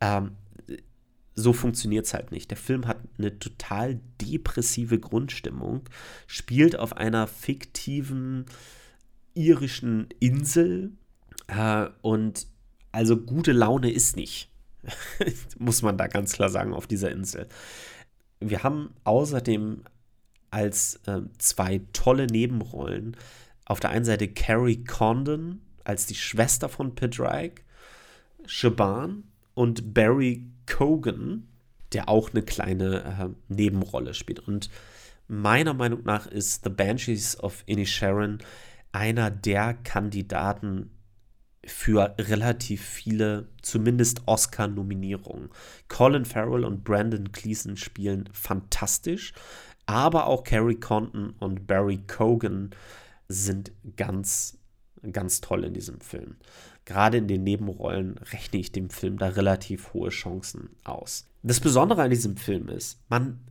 [0.01, 0.33] Ähm,
[1.37, 2.49] so funktioniert es halt nicht.
[2.49, 5.83] Der Film hat eine total depressive Grundstimmung,
[6.25, 8.45] spielt auf einer fiktiven
[9.35, 10.93] irischen Insel
[11.47, 12.47] äh, und
[12.91, 14.49] also gute Laune ist nicht,
[15.59, 17.47] muss man da ganz klar sagen, auf dieser Insel.
[18.39, 19.83] Wir haben außerdem
[20.49, 23.15] als äh, zwei tolle Nebenrollen
[23.65, 27.61] auf der einen Seite Carrie Condon, als die Schwester von Pedrike,
[28.47, 29.23] Shaban
[29.53, 31.47] und Barry Cogan,
[31.93, 34.39] der auch eine kleine äh, Nebenrolle spielt.
[34.39, 34.69] Und
[35.27, 38.39] meiner Meinung nach ist The Banshees of Inisherin
[38.91, 40.91] einer der Kandidaten
[41.65, 45.49] für relativ viele, zumindest Oscar-Nominierungen.
[45.89, 49.33] Colin Farrell und Brandon Gleason spielen fantastisch,
[49.85, 52.71] aber auch Carrie Condon und Barry Cogan
[53.27, 54.57] sind ganz
[55.11, 56.37] ganz toll in diesem Film.
[56.87, 61.27] Gerade in den Nebenrollen rechne ich dem Film da relativ hohe Chancen aus.
[61.43, 63.41] Das Besondere an diesem Film ist, man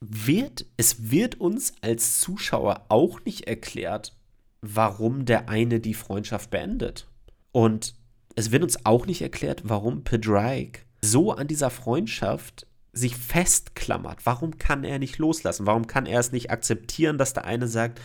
[0.00, 4.16] wird, es wird uns als Zuschauer auch nicht erklärt,
[4.60, 7.06] warum der eine die Freundschaft beendet.
[7.52, 7.94] Und
[8.34, 14.26] es wird uns auch nicht erklärt, warum Pedrike so an dieser Freundschaft sich festklammert.
[14.26, 15.64] Warum kann er nicht loslassen?
[15.64, 18.00] Warum kann er es nicht akzeptieren, dass der eine sagt,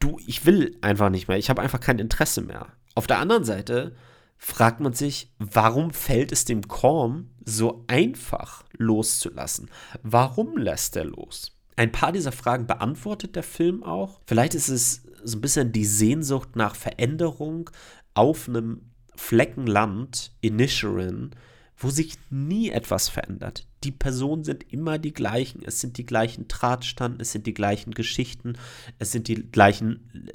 [0.00, 2.74] du, ich will einfach nicht mehr, ich habe einfach kein Interesse mehr.
[2.98, 3.94] Auf der anderen Seite
[4.38, 9.70] fragt man sich, warum fällt es dem Korm so einfach loszulassen?
[10.02, 11.52] Warum lässt er los?
[11.76, 14.20] Ein paar dieser Fragen beantwortet der Film auch.
[14.26, 17.70] Vielleicht ist es so ein bisschen die Sehnsucht nach Veränderung
[18.14, 21.30] auf einem Fleckenland in Nishirin,
[21.78, 23.66] wo sich nie etwas verändert.
[23.84, 25.62] Die Personen sind immer die gleichen.
[25.64, 28.58] Es sind die gleichen Drahtstanden, es sind die gleichen Geschichten,
[28.98, 30.28] es sind die gleichen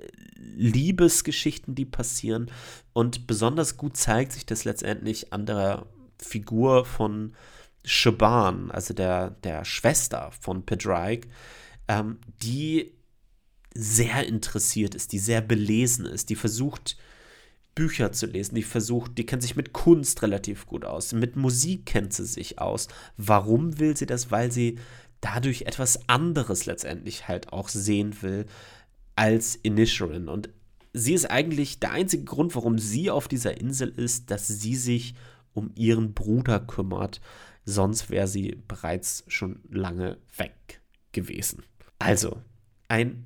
[0.56, 2.50] Liebesgeschichten, die passieren.
[2.94, 5.86] Und besonders gut zeigt sich das letztendlich an der
[6.18, 7.34] Figur von
[7.84, 11.28] Shaban, also der, der Schwester von Pedrike,
[11.90, 12.94] ähm, die
[13.76, 16.96] sehr interessiert ist, die sehr belesen ist, die versucht,
[17.76, 21.86] Bücher zu lesen, die versucht, die kennt sich mit Kunst relativ gut aus, mit Musik
[21.86, 22.88] kennt sie sich aus.
[23.18, 24.32] Warum will sie das?
[24.32, 24.80] Weil sie
[25.22, 28.46] dadurch etwas anderes letztendlich halt auch sehen will
[29.16, 30.28] als Inisherin.
[30.28, 30.50] Und
[30.94, 35.16] sie ist eigentlich der einzige Grund, warum sie auf dieser Insel ist, dass sie sich
[35.54, 37.22] um ihren Bruder kümmert.
[37.66, 40.82] Sonst wäre sie bereits schon lange weg
[41.14, 41.64] gewesen.
[42.00, 42.42] Also,
[42.90, 43.26] ein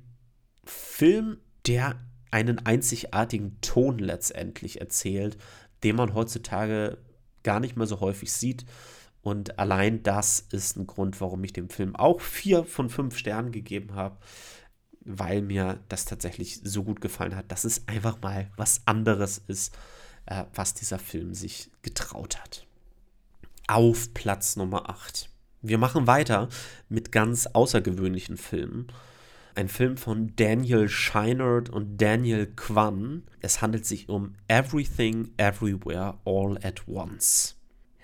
[0.64, 1.96] Film, der
[2.30, 5.38] einen einzigartigen Ton letztendlich erzählt,
[5.82, 6.98] den man heutzutage
[7.42, 8.64] gar nicht mehr so häufig sieht.
[9.22, 13.52] Und allein das ist ein Grund, warum ich dem Film auch vier von fünf Sternen
[13.52, 14.16] gegeben habe,
[15.00, 19.74] weil mir das tatsächlich so gut gefallen hat, dass es einfach mal was anderes ist,
[20.26, 22.66] äh, was dieser Film sich getraut hat.
[23.66, 25.30] Auf Platz Nummer 8.
[25.60, 26.48] Wir machen weiter
[26.88, 28.86] mit ganz außergewöhnlichen Filmen
[29.58, 33.24] ein Film von Daniel Scheinert und Daniel Kwan.
[33.40, 37.56] Es handelt sich um Everything, Everywhere, All at Once.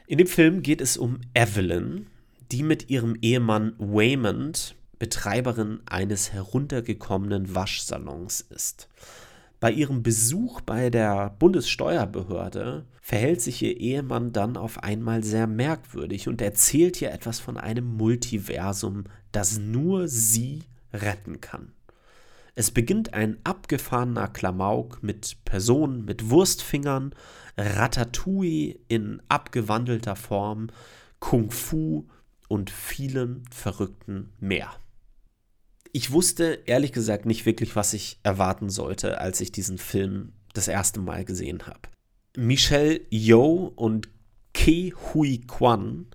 [0.08, 2.08] In dem Film geht es um Evelyn,
[2.50, 8.88] die mit ihrem Ehemann Waymond Betreiberin eines heruntergekommenen Waschsalons ist.
[9.60, 16.26] Bei ihrem Besuch bei der Bundessteuerbehörde verhält sich ihr Ehemann dann auf einmal sehr merkwürdig
[16.26, 20.64] und erzählt ihr etwas von einem Multiversum, das nur sie
[20.94, 21.72] retten kann.
[22.54, 27.14] Es beginnt ein abgefahrener Klamauk mit Personen mit Wurstfingern,
[27.58, 30.68] Ratatouille in abgewandelter Form,
[31.18, 32.06] Kung Fu
[32.48, 34.70] und vielen verrückten mehr
[35.94, 40.66] ich wusste ehrlich gesagt nicht wirklich, was ich erwarten sollte, als ich diesen Film das
[40.66, 41.88] erste Mal gesehen habe.
[42.36, 44.08] Michelle Yeoh und
[44.52, 46.06] Ke Hui Kwan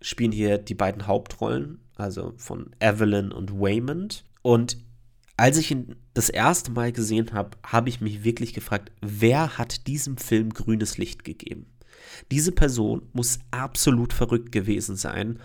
[0.00, 4.24] spielen hier die beiden Hauptrollen, also von Evelyn und Waymond.
[4.42, 4.78] Und
[5.36, 9.86] als ich ihn das erste Mal gesehen habe, habe ich mich wirklich gefragt, wer hat
[9.86, 11.66] diesem Film grünes Licht gegeben?
[12.30, 15.40] Diese Person muss absolut verrückt gewesen sein,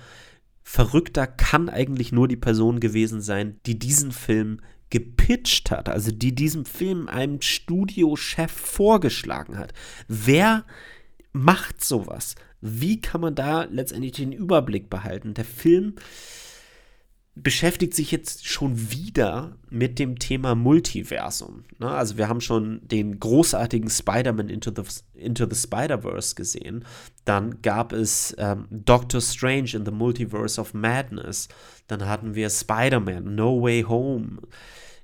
[0.62, 4.60] verrückter kann eigentlich nur die Person gewesen sein, die diesen Film
[4.91, 9.74] gepitcht hat, also die diesem Film einem Studiochef vorgeschlagen hat.
[10.08, 10.66] Wer
[11.32, 12.36] macht sowas?
[12.62, 15.34] Wie kann man da letztendlich den Überblick behalten?
[15.34, 15.95] Der Film
[17.36, 21.64] beschäftigt sich jetzt schon wieder mit dem Thema Multiversum.
[21.78, 21.89] Ne?
[21.89, 24.84] Also wir haben schon den großartigen Spider-Man Into the,
[25.14, 26.86] Into the Spider-Verse gesehen.
[27.26, 31.47] Dann gab es ähm, Doctor Strange in the Multiverse of Madness.
[31.88, 34.41] Dann hatten wir Spider-Man, No Way Home.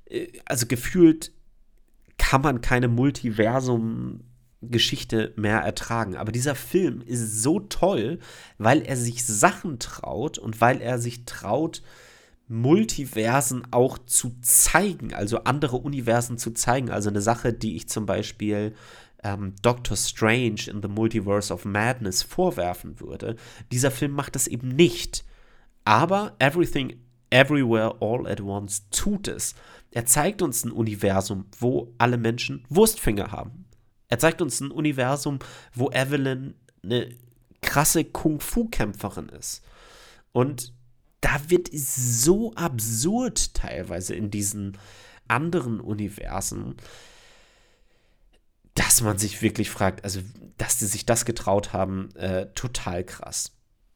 [0.06, 1.32] Äh, also gefühlt
[2.18, 4.20] kann man keine Multiversum
[4.62, 6.16] Geschichte mehr ertragen.
[6.16, 8.18] Aber dieser Film ist so toll,
[8.58, 11.82] weil er sich Sachen traut und weil er sich traut,
[12.48, 16.90] Multiversen auch zu zeigen, also andere Universen zu zeigen.
[16.90, 18.74] Also eine Sache, die ich zum Beispiel
[19.24, 23.36] ähm, Doctor Strange in the Multiverse of Madness vorwerfen würde.
[23.72, 25.24] Dieser Film macht das eben nicht.
[25.84, 27.00] Aber Everything
[27.30, 29.54] Everywhere All at Once tut es.
[29.90, 33.65] Er zeigt uns ein Universum, wo alle Menschen Wurstfinger haben.
[34.08, 35.38] Er zeigt uns ein Universum,
[35.74, 37.14] wo Evelyn eine
[37.60, 39.62] krasse Kung-Fu-Kämpferin ist.
[40.32, 40.72] Und
[41.20, 44.78] da wird es so absurd teilweise in diesen
[45.28, 46.76] anderen Universen,
[48.74, 50.20] dass man sich wirklich fragt, also
[50.58, 53.52] dass sie sich das getraut haben, äh, total krass.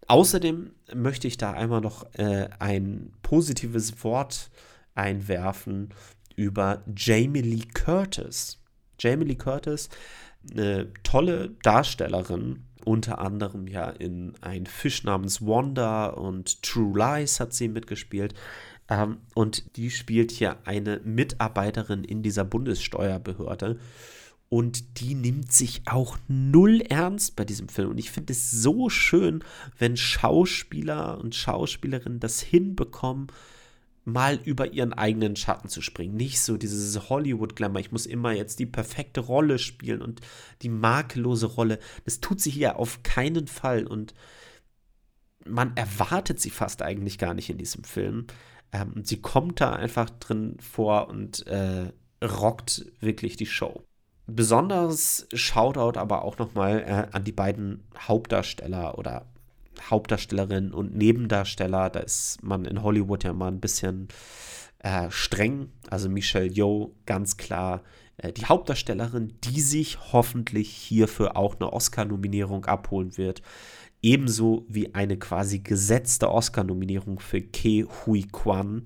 [0.08, 4.50] Außerdem möchte ich da einmal noch äh, ein positives Wort
[4.94, 5.90] einwerfen
[6.34, 8.59] über Jamie Lee Curtis.
[9.00, 9.88] Jamie Lee Curtis,
[10.50, 17.52] eine tolle Darstellerin, unter anderem ja in Ein Fisch namens Wanda und True Lies hat
[17.52, 18.34] sie mitgespielt.
[18.88, 23.78] Ähm, und die spielt hier eine Mitarbeiterin in dieser Bundessteuerbehörde.
[24.48, 27.90] Und die nimmt sich auch null ernst bei diesem Film.
[27.90, 29.44] Und ich finde es so schön,
[29.78, 33.28] wenn Schauspieler und Schauspielerinnen das hinbekommen,
[34.12, 36.16] mal über ihren eigenen Schatten zu springen.
[36.16, 40.20] Nicht so dieses Hollywood-Glamour, ich muss immer jetzt die perfekte Rolle spielen und
[40.62, 41.78] die makellose Rolle.
[42.04, 44.14] Das tut sie hier auf keinen Fall und
[45.46, 48.26] man erwartet sie fast eigentlich gar nicht in diesem Film.
[48.72, 51.92] Ähm, sie kommt da einfach drin vor und äh,
[52.22, 53.84] rockt wirklich die Show.
[54.26, 59.29] Besonders Shoutout aber auch nochmal äh, an die beiden Hauptdarsteller oder
[59.88, 61.90] Hauptdarstellerin und Nebendarsteller.
[61.90, 64.08] Da ist man in Hollywood ja mal ein bisschen
[64.80, 65.70] äh, streng.
[65.88, 67.82] Also Michelle Yeoh, ganz klar
[68.22, 73.42] äh, die Hauptdarstellerin, die sich hoffentlich hierfür auch eine Oscar-Nominierung abholen wird.
[74.02, 78.82] Ebenso wie eine quasi gesetzte Oscar-Nominierung für Ke Hui Kwan,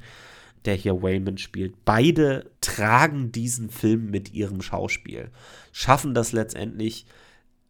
[0.65, 1.85] der hier Wayman spielt.
[1.85, 5.31] Beide tragen diesen Film mit ihrem Schauspiel,
[5.73, 7.07] schaffen das letztendlich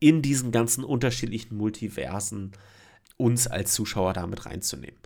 [0.01, 2.53] in diesen ganzen unterschiedlichen Multiversen
[3.17, 4.99] uns als Zuschauer damit reinzunehmen.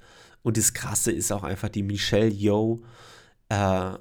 [0.42, 2.82] Und das Krasse ist auch einfach die Michelle Yeoh,
[3.48, 3.92] äh,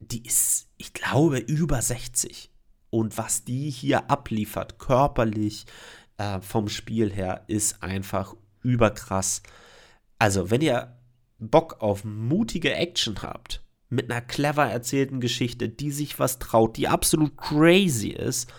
[0.00, 2.50] die ist, ich glaube, über 60.
[2.90, 5.64] Und was die hier abliefert, körperlich,
[6.18, 9.42] äh, vom Spiel her, ist einfach überkrass.
[10.18, 10.96] Also, wenn ihr
[11.38, 16.88] Bock auf mutige Action habt, mit einer clever erzählten Geschichte, die sich was traut, die
[16.88, 18.52] absolut crazy ist,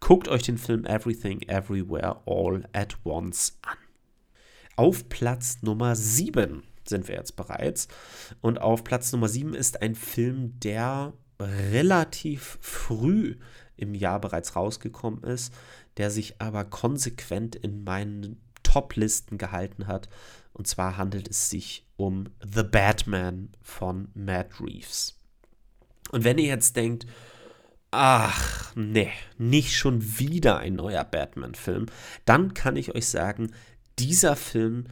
[0.00, 3.76] guckt euch den Film Everything Everywhere All at Once an.
[4.80, 7.86] Auf Platz Nummer 7 sind wir jetzt bereits.
[8.40, 13.36] Und auf Platz Nummer 7 ist ein Film, der relativ früh
[13.76, 15.52] im Jahr bereits rausgekommen ist,
[15.98, 20.08] der sich aber konsequent in meinen Top-Listen gehalten hat.
[20.54, 25.14] Und zwar handelt es sich um The Batman von Matt Reeves.
[26.10, 27.04] Und wenn ihr jetzt denkt,
[27.90, 31.84] ach, nee, nicht schon wieder ein neuer Batman-Film,
[32.24, 33.50] dann kann ich euch sagen,
[34.00, 34.84] dieser Film,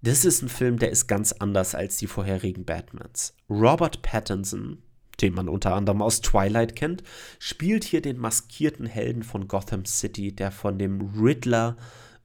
[0.00, 3.34] das ist ein Film, der ist ganz anders als die vorherigen Batmans.
[3.50, 4.78] Robert Pattinson,
[5.20, 7.02] den man unter anderem aus Twilight kennt,
[7.38, 11.76] spielt hier den maskierten Helden von Gotham City, der von dem Riddler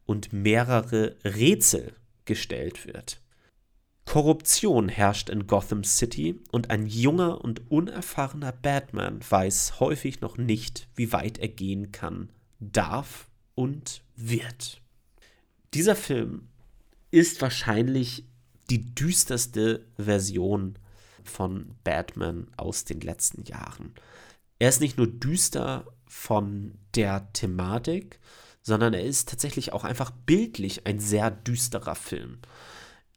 [0.06, 1.94] und mehrere Rätsel
[2.26, 3.20] gestellt wird.
[4.04, 10.88] Korruption herrscht in Gotham City und ein junger und unerfahrener Batman weiß häufig noch nicht,
[10.96, 14.80] wie weit er gehen kann, darf und wird.
[15.74, 16.48] Dieser Film
[17.10, 18.24] ist wahrscheinlich
[18.70, 20.76] die düsterste Version
[21.22, 23.94] von Batman aus den letzten Jahren.
[24.58, 28.18] Er ist nicht nur düster von der Thematik,
[28.62, 32.38] sondern er ist tatsächlich auch einfach bildlich ein sehr düsterer Film.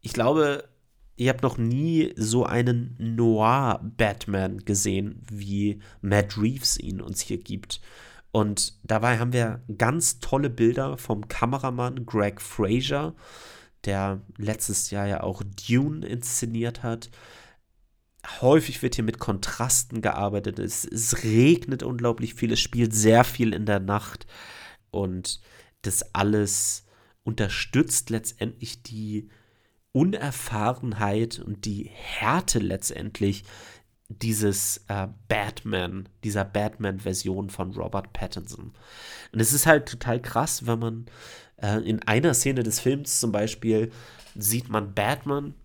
[0.01, 0.69] Ich glaube,
[1.15, 7.81] ihr habt noch nie so einen Noir-Batman gesehen, wie Matt Reeves ihn uns hier gibt.
[8.33, 13.13] Und dabei haben wir ganz tolle Bilder vom Kameramann Greg Fraser,
[13.85, 17.11] der letztes Jahr ja auch Dune inszeniert hat.
[18.41, 20.57] Häufig wird hier mit Kontrasten gearbeitet.
[20.57, 24.25] Es, es regnet unglaublich viel, es spielt sehr viel in der Nacht.
[24.89, 25.39] Und
[25.83, 26.87] das alles
[27.23, 29.29] unterstützt letztendlich die
[29.91, 33.43] Unerfahrenheit und die Härte letztendlich
[34.09, 38.73] dieses äh, Batman, dieser Batman-Version von Robert Pattinson.
[39.31, 41.05] Und es ist halt total krass, wenn man
[41.57, 43.91] äh, in einer Szene des Films zum Beispiel
[44.35, 45.55] sieht man Batman,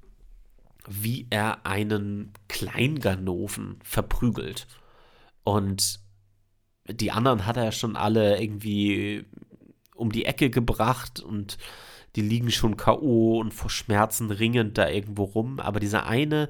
[0.89, 4.67] wie er einen Kleinganoven verprügelt.
[5.45, 6.01] Und
[6.89, 9.27] die anderen hat er ja schon alle irgendwie
[9.95, 11.59] um die Ecke gebracht und
[12.19, 13.39] die liegen schon K.O.
[13.39, 15.61] und vor Schmerzen ringend da irgendwo rum.
[15.61, 16.49] Aber dieser eine,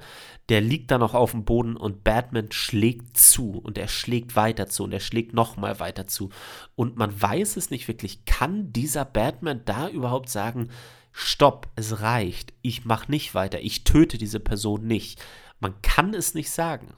[0.49, 4.69] der liegt da noch auf dem Boden und Batman schlägt zu und er schlägt weiter
[4.69, 6.31] zu und er schlägt nochmal weiter zu.
[6.75, 8.25] Und man weiß es nicht wirklich.
[8.25, 10.71] Kann dieser Batman da überhaupt sagen,
[11.13, 15.23] stopp, es reicht, ich mach nicht weiter, ich töte diese Person nicht.
[15.61, 16.95] Man kann es nicht sagen.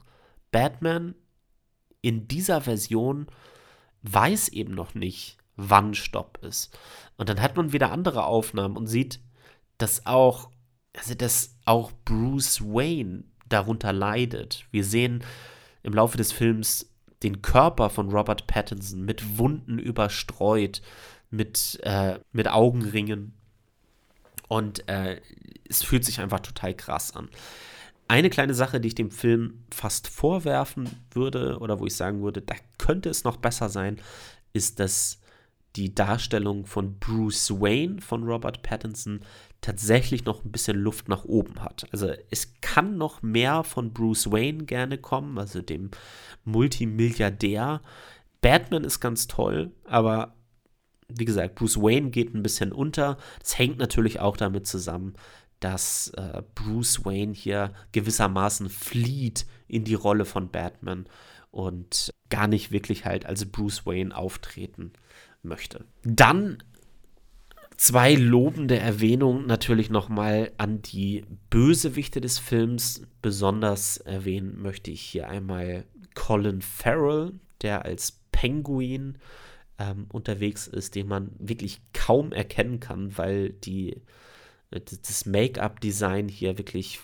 [0.51, 1.13] Batman
[1.99, 3.27] in dieser Version
[4.03, 6.77] weiß eben noch nicht, wann Stopp ist.
[7.17, 9.19] Und dann hat man wieder andere Aufnahmen und sieht,
[9.77, 10.49] dass auch,
[10.97, 14.65] also dass auch Bruce Wayne darunter leidet.
[14.71, 15.23] Wir sehen
[15.83, 16.89] im Laufe des Films
[17.23, 20.81] den Körper von Robert Pattinson mit Wunden überstreut,
[21.29, 23.33] mit, äh, mit Augenringen.
[24.47, 25.21] Und äh,
[25.69, 27.29] es fühlt sich einfach total krass an.
[28.07, 32.41] Eine kleine Sache, die ich dem Film fast vorwerfen würde oder wo ich sagen würde,
[32.41, 34.01] da könnte es noch besser sein,
[34.51, 35.20] ist, dass
[35.75, 39.21] die Darstellung von Bruce Wayne von Robert Pattinson
[39.61, 41.85] tatsächlich noch ein bisschen Luft nach oben hat.
[41.91, 45.91] Also es kann noch mehr von Bruce Wayne gerne kommen, also dem
[46.43, 47.81] Multimilliardär.
[48.41, 50.35] Batman ist ganz toll, aber
[51.07, 53.17] wie gesagt, Bruce Wayne geht ein bisschen unter.
[53.39, 55.13] Das hängt natürlich auch damit zusammen,
[55.59, 61.05] dass äh, Bruce Wayne hier gewissermaßen flieht in die Rolle von Batman
[61.51, 64.93] und gar nicht wirklich halt als Bruce Wayne auftreten
[65.43, 65.85] möchte.
[66.03, 66.57] Dann
[67.77, 73.01] zwei lobende Erwähnungen natürlich nochmal an die Bösewichte des Films.
[73.21, 79.17] Besonders erwähnen möchte ich hier einmal Colin Farrell, der als Penguin
[79.79, 84.01] ähm, unterwegs ist, den man wirklich kaum erkennen kann, weil die
[84.69, 86.99] das Make-up-Design hier wirklich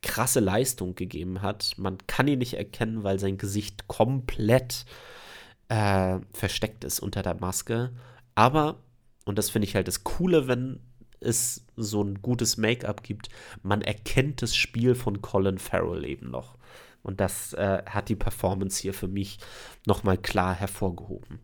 [0.00, 1.74] krasse Leistung gegeben hat.
[1.76, 5.23] Man kann ihn nicht erkennen, weil sein Gesicht komplett äh,
[5.68, 7.92] versteckt ist unter der Maske.
[8.34, 8.76] Aber,
[9.24, 10.80] und das finde ich halt das Coole, wenn
[11.20, 13.28] es so ein gutes Make-up gibt,
[13.62, 16.56] man erkennt das Spiel von Colin Farrell eben noch.
[17.02, 19.38] Und das äh, hat die Performance hier für mich
[19.86, 21.40] nochmal klar hervorgehoben.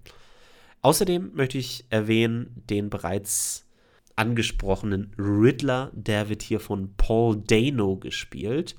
[0.83, 3.67] Außerdem möchte ich erwähnen den bereits
[4.17, 8.77] angesprochenen Riddler, der wird hier von Paul Dano gespielt,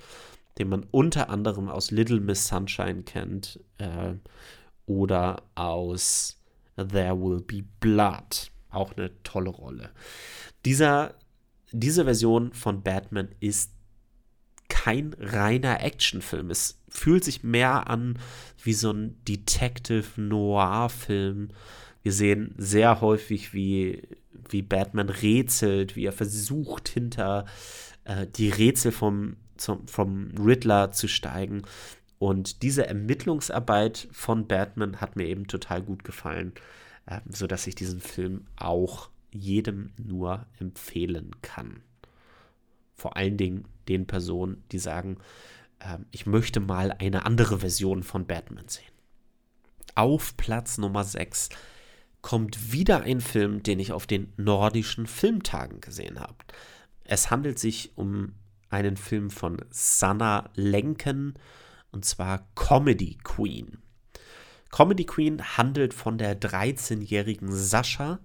[0.57, 4.13] den man unter anderem aus Little Miss Sunshine kennt äh,
[4.91, 6.41] oder aus
[6.75, 8.51] There Will Be Blood.
[8.69, 9.91] Auch eine tolle Rolle.
[10.65, 11.15] Dieser,
[11.71, 13.71] diese Version von Batman ist
[14.69, 16.49] kein reiner Actionfilm.
[16.49, 18.17] Es fühlt sich mehr an
[18.63, 21.49] wie so ein Detective Noir-Film.
[22.03, 24.07] Wir sehen sehr häufig, wie
[24.49, 27.45] wie Batman rätselt, wie er versucht, hinter
[28.05, 31.63] äh, die Rätsel vom, zum, vom Riddler zu steigen.
[32.21, 36.53] Und diese Ermittlungsarbeit von Batman hat mir eben total gut gefallen,
[37.07, 41.81] äh, sodass ich diesen Film auch jedem nur empfehlen kann.
[42.93, 45.17] Vor allen Dingen den Personen, die sagen,
[45.79, 48.93] äh, ich möchte mal eine andere Version von Batman sehen.
[49.95, 51.49] Auf Platz Nummer 6
[52.21, 56.35] kommt wieder ein Film, den ich auf den nordischen Filmtagen gesehen habe.
[57.03, 58.33] Es handelt sich um
[58.69, 61.33] einen Film von Sanna Lenken
[61.91, 63.77] und zwar Comedy Queen.
[64.71, 68.19] Comedy Queen handelt von der 13-jährigen Sascha.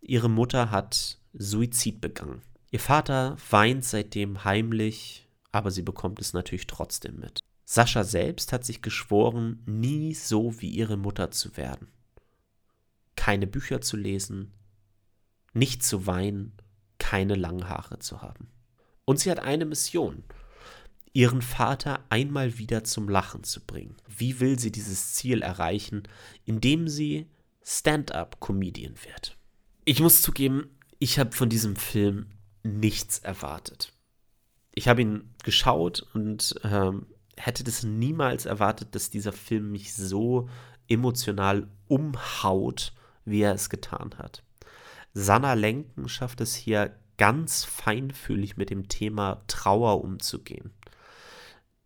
[0.00, 2.42] Ihre Mutter hat Suizid begangen.
[2.70, 7.40] Ihr Vater weint seitdem heimlich, aber sie bekommt es natürlich trotzdem mit.
[7.64, 11.88] Sascha selbst hat sich geschworen, nie so wie ihre Mutter zu werden.
[13.16, 14.52] Keine Bücher zu lesen,
[15.52, 16.52] nicht zu weinen,
[16.98, 18.48] keine langen Haare zu haben.
[19.04, 20.24] Und sie hat eine Mission,
[21.12, 23.96] ihren Vater einmal wieder zum Lachen zu bringen.
[24.06, 26.02] Wie will sie dieses Ziel erreichen,
[26.44, 27.26] indem sie
[27.62, 29.36] Stand-up-Comedian wird?
[29.84, 32.26] Ich muss zugeben, ich habe von diesem Film
[32.62, 33.92] nichts erwartet.
[34.74, 37.06] Ich habe ihn geschaut und ähm,
[37.36, 40.48] hätte das niemals erwartet, dass dieser Film mich so
[40.88, 42.92] emotional umhaut,
[43.24, 44.42] wie er es getan hat.
[45.14, 50.70] Sanna Lenken schafft es hier ganz feinfühlig mit dem Thema Trauer umzugehen.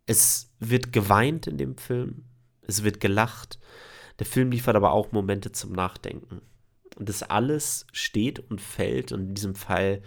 [0.05, 2.25] Es wird geweint in dem Film,
[2.61, 3.59] es wird gelacht.
[4.19, 6.41] Der Film liefert aber auch Momente zum Nachdenken.
[6.95, 10.01] Und das alles steht und fällt, und in diesem Fall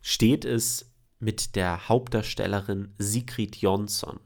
[0.00, 4.20] steht es mit der Hauptdarstellerin Sigrid Jonsson.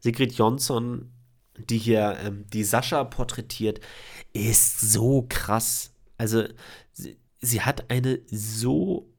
[0.00, 1.12] Sigrid Jonsson,
[1.58, 3.80] die hier ähm, die Sascha porträtiert,
[4.32, 5.92] ist so krass.
[6.16, 6.44] Also
[6.92, 9.11] sie, sie hat eine so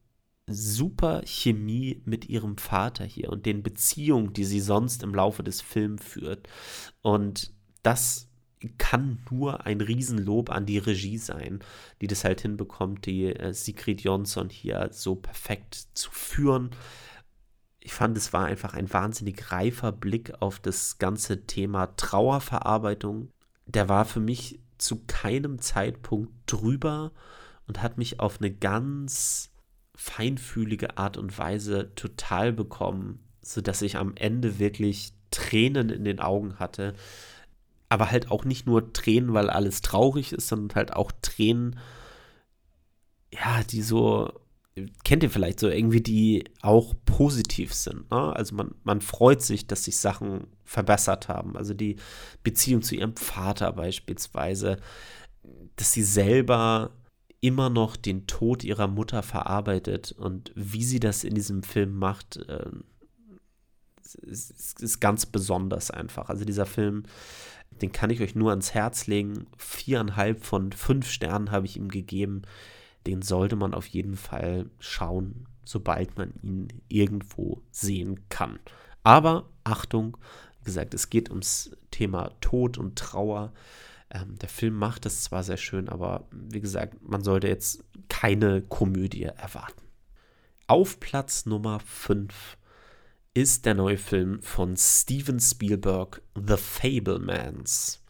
[0.46, 5.60] super Chemie mit ihrem Vater hier und den Beziehungen, die sie sonst im Laufe des
[5.60, 6.48] Films führt.
[7.02, 8.28] Und das
[8.78, 11.60] kann nur ein Riesenlob an die Regie sein,
[12.00, 16.70] die das halt hinbekommt, die äh, Sigrid Jonsson hier so perfekt zu führen.
[17.80, 23.30] Ich fand, es war einfach ein wahnsinnig reifer Blick auf das ganze Thema Trauerverarbeitung.
[23.66, 27.12] Der war für mich zu keinem Zeitpunkt drüber
[27.66, 29.53] und hat mich auf eine ganz
[29.94, 36.58] feinfühlige Art und Weise total bekommen, sodass ich am Ende wirklich Tränen in den Augen
[36.58, 36.94] hatte.
[37.88, 41.78] Aber halt auch nicht nur Tränen, weil alles traurig ist, sondern halt auch Tränen,
[43.32, 44.32] ja, die so,
[45.04, 48.10] kennt ihr vielleicht so irgendwie, die auch positiv sind.
[48.10, 48.34] Ne?
[48.34, 51.56] Also man, man freut sich, dass sich Sachen verbessert haben.
[51.56, 51.96] Also die
[52.42, 54.78] Beziehung zu ihrem Vater beispielsweise,
[55.76, 56.90] dass sie selber
[57.44, 62.38] immer noch den Tod ihrer Mutter verarbeitet und wie sie das in diesem Film macht,
[62.48, 62.70] äh,
[64.22, 66.30] ist, ist, ganz besonders einfach.
[66.30, 67.02] Also dieser Film,
[67.82, 69.46] den kann ich euch nur ans Herz legen.
[69.58, 72.42] Viereinhalb von fünf Sternen habe ich ihm gegeben.
[73.06, 78.58] Den sollte man auf jeden Fall schauen, sobald man ihn irgendwo sehen kann.
[79.02, 80.16] Aber Achtung,
[80.60, 83.52] wie gesagt, es geht ums Thema Tod und Trauer.
[84.14, 88.62] Ähm, der Film macht es zwar sehr schön, aber wie gesagt, man sollte jetzt keine
[88.62, 89.82] Komödie erwarten.
[90.68, 92.56] Auf Platz Nummer 5
[93.34, 98.00] ist der neue Film von Steven Spielberg, The Fablemans.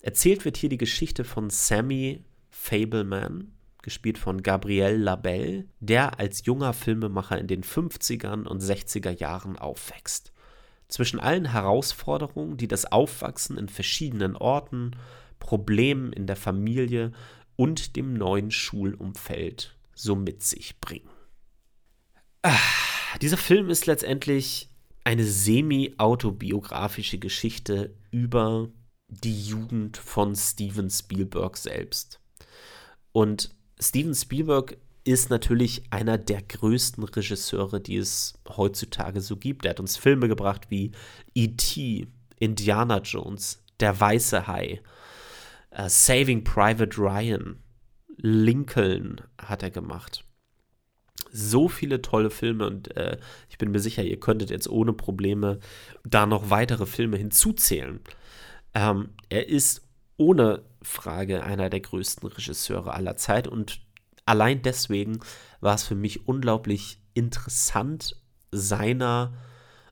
[0.00, 3.52] Erzählt wird hier die Geschichte von Sammy Fableman,
[3.82, 10.33] gespielt von Gabriel Labelle, der als junger Filmemacher in den 50ern und 60er Jahren aufwächst.
[10.88, 14.96] Zwischen allen Herausforderungen, die das Aufwachsen in verschiedenen Orten,
[15.38, 17.12] Problemen in der Familie
[17.56, 21.08] und dem neuen Schulumfeld so mit sich bringen.
[22.42, 22.58] Ah,
[23.22, 24.68] dieser Film ist letztendlich
[25.04, 28.68] eine semi-autobiografische Geschichte über
[29.08, 32.20] die Jugend von Steven Spielberg selbst.
[33.12, 39.64] Und Steven Spielberg ist natürlich einer der größten Regisseure, die es heutzutage so gibt.
[39.66, 40.92] Er hat uns Filme gebracht wie
[41.34, 44.80] E.T., Indiana Jones, Der Weiße Hai,
[45.78, 47.62] uh, Saving Private Ryan,
[48.16, 50.24] Lincoln hat er gemacht.
[51.30, 53.18] So viele tolle Filme und äh,
[53.50, 55.58] ich bin mir sicher, ihr könntet jetzt ohne Probleme
[56.04, 58.00] da noch weitere Filme hinzuzählen.
[58.72, 59.82] Ähm, er ist
[60.16, 63.83] ohne Frage einer der größten Regisseure aller Zeit und
[64.26, 65.20] allein deswegen
[65.60, 68.16] war es für mich unglaublich interessant,
[68.50, 69.32] seiner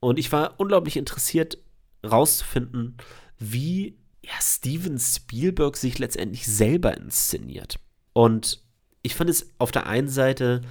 [0.00, 1.58] und ich war unglaublich interessiert,
[2.04, 2.96] rauszufinden,
[3.38, 7.78] wie ja, Steven Spielberg sich letztendlich selber inszeniert.
[8.12, 8.62] Und
[9.02, 10.62] ich fand es auf der einen Seite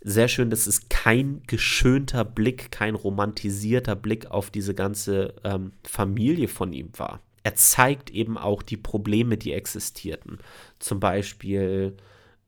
[0.00, 6.48] sehr schön, dass es kein geschönter Blick, kein romantisierter Blick auf diese ganze ähm, Familie
[6.48, 7.20] von ihm war.
[7.42, 10.38] Er zeigt eben auch die Probleme, die existierten.
[10.78, 11.96] Zum Beispiel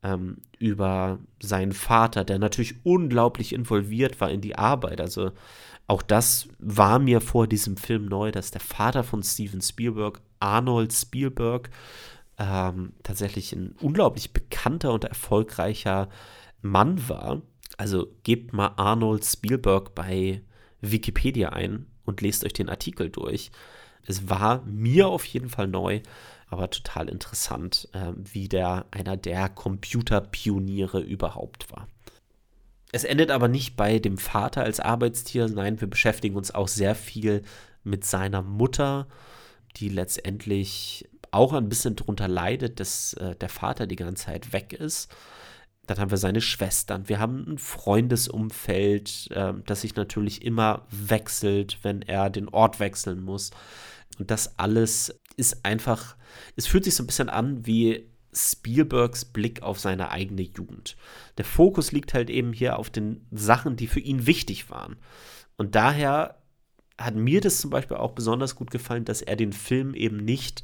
[0.03, 5.01] ähm, über seinen Vater, der natürlich unglaublich involviert war in die Arbeit.
[5.01, 5.33] Also
[5.87, 10.93] auch das war mir vor diesem Film neu, dass der Vater von Steven Spielberg, Arnold
[10.93, 11.71] Spielberg,
[12.39, 16.09] ähm, tatsächlich ein unglaublich bekannter und erfolgreicher
[16.63, 17.43] Mann war.
[17.77, 20.43] Also gebt mal Arnold Spielberg bei
[20.81, 23.51] Wikipedia ein und lest euch den Artikel durch.
[24.07, 26.01] Es war mir auf jeden Fall neu,
[26.49, 31.89] aber total interessant, äh, wie der einer der Computerpioniere überhaupt war.
[32.93, 36.95] Es endet aber nicht bei dem Vater als Arbeitstier, nein, wir beschäftigen uns auch sehr
[36.95, 37.43] viel
[37.83, 39.09] mit seiner Mutter,
[39.77, 44.73] die letztendlich auch ein bisschen darunter leidet, dass äh, der Vater die ganze Zeit weg
[44.73, 45.11] ist.
[45.87, 47.09] Dann haben wir seine Schwestern.
[47.09, 53.23] Wir haben ein Freundesumfeld, äh, das sich natürlich immer wechselt, wenn er den Ort wechseln
[53.23, 53.51] muss.
[54.19, 56.17] Und das alles ist einfach,
[56.57, 60.97] es fühlt sich so ein bisschen an wie Spielbergs Blick auf seine eigene Jugend.
[61.39, 64.97] Der Fokus liegt halt eben hier auf den Sachen, die für ihn wichtig waren.
[65.57, 66.39] Und daher
[66.99, 70.63] hat mir das zum Beispiel auch besonders gut gefallen, dass er den Film eben nicht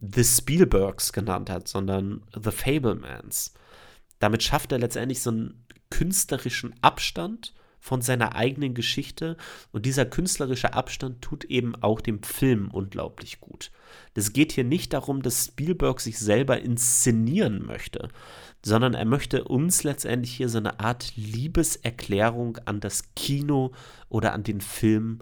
[0.00, 3.54] The Spielbergs genannt hat, sondern The Fablemans.
[4.18, 9.36] Damit schafft er letztendlich so einen künstlerischen Abstand von seiner eigenen Geschichte
[9.72, 13.70] und dieser künstlerische Abstand tut eben auch dem Film unglaublich gut.
[14.14, 18.08] Es geht hier nicht darum, dass Spielberg sich selber inszenieren möchte,
[18.64, 23.72] sondern er möchte uns letztendlich hier so eine Art Liebeserklärung an das Kino
[24.08, 25.20] oder an den Film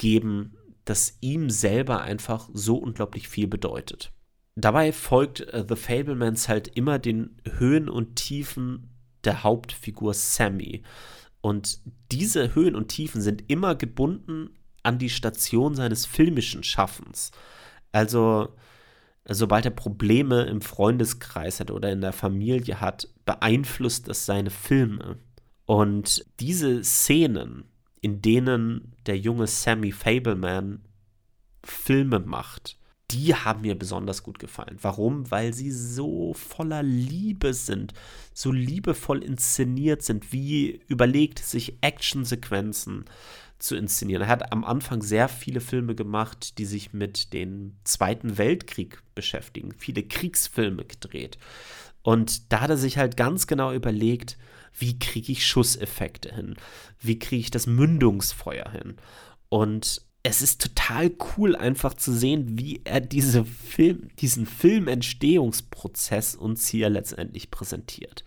[0.00, 4.12] geben, das ihm selber einfach so unglaublich viel bedeutet.
[4.56, 8.88] Dabei folgt uh, The Fablemans halt immer den Höhen und Tiefen
[9.22, 10.82] der Hauptfigur Sammy.
[11.40, 11.80] Und
[12.10, 14.50] diese Höhen und Tiefen sind immer gebunden
[14.82, 17.30] an die Station seines filmischen Schaffens.
[17.92, 18.48] Also,
[19.26, 25.18] sobald er Probleme im Freundeskreis hat oder in der Familie hat, beeinflusst das seine Filme.
[25.66, 27.69] Und diese Szenen,
[28.00, 30.80] in denen der junge Sammy Fableman
[31.64, 32.78] Filme macht,
[33.10, 34.78] die haben mir besonders gut gefallen.
[34.80, 35.30] Warum?
[35.30, 37.92] Weil sie so voller Liebe sind,
[38.32, 43.04] so liebevoll inszeniert sind, wie überlegt sich Actionsequenzen
[43.58, 44.22] zu inszenieren.
[44.22, 49.72] Er hat am Anfang sehr viele Filme gemacht, die sich mit dem Zweiten Weltkrieg beschäftigen,
[49.76, 51.36] viele Kriegsfilme gedreht.
[52.02, 54.38] Und da hat er sich halt ganz genau überlegt,
[54.78, 56.56] wie kriege ich Schusseffekte hin?
[57.00, 58.96] Wie kriege ich das Mündungsfeuer hin?
[59.48, 66.68] Und es ist total cool, einfach zu sehen, wie er diese Film, diesen Filmentstehungsprozess uns
[66.68, 68.24] hier letztendlich präsentiert.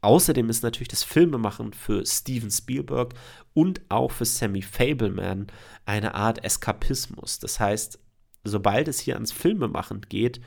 [0.00, 3.14] Außerdem ist natürlich das Filmemachen für Steven Spielberg
[3.54, 5.46] und auch für Sammy Fableman
[5.86, 7.38] eine Art Eskapismus.
[7.38, 7.98] Das heißt,
[8.44, 10.40] sobald es hier ans Filmemachen geht,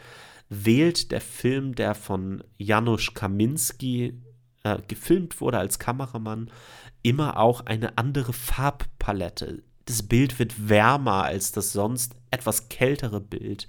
[0.49, 4.21] wählt der Film, der von Janusz Kaminski
[4.75, 6.51] äh, gefilmt wurde als Kameramann,
[7.03, 13.67] immer auch eine andere Farbpalette das Bild wird wärmer als das sonst etwas kältere Bild,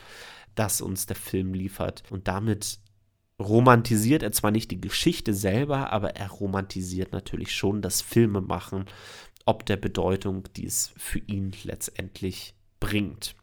[0.54, 2.02] das uns der Film liefert.
[2.10, 2.80] Und damit
[3.40, 8.86] romantisiert er zwar nicht die Geschichte selber, aber er romantisiert natürlich schon das Filmemachen,
[9.46, 13.36] ob der Bedeutung, die es für ihn letztendlich bringt.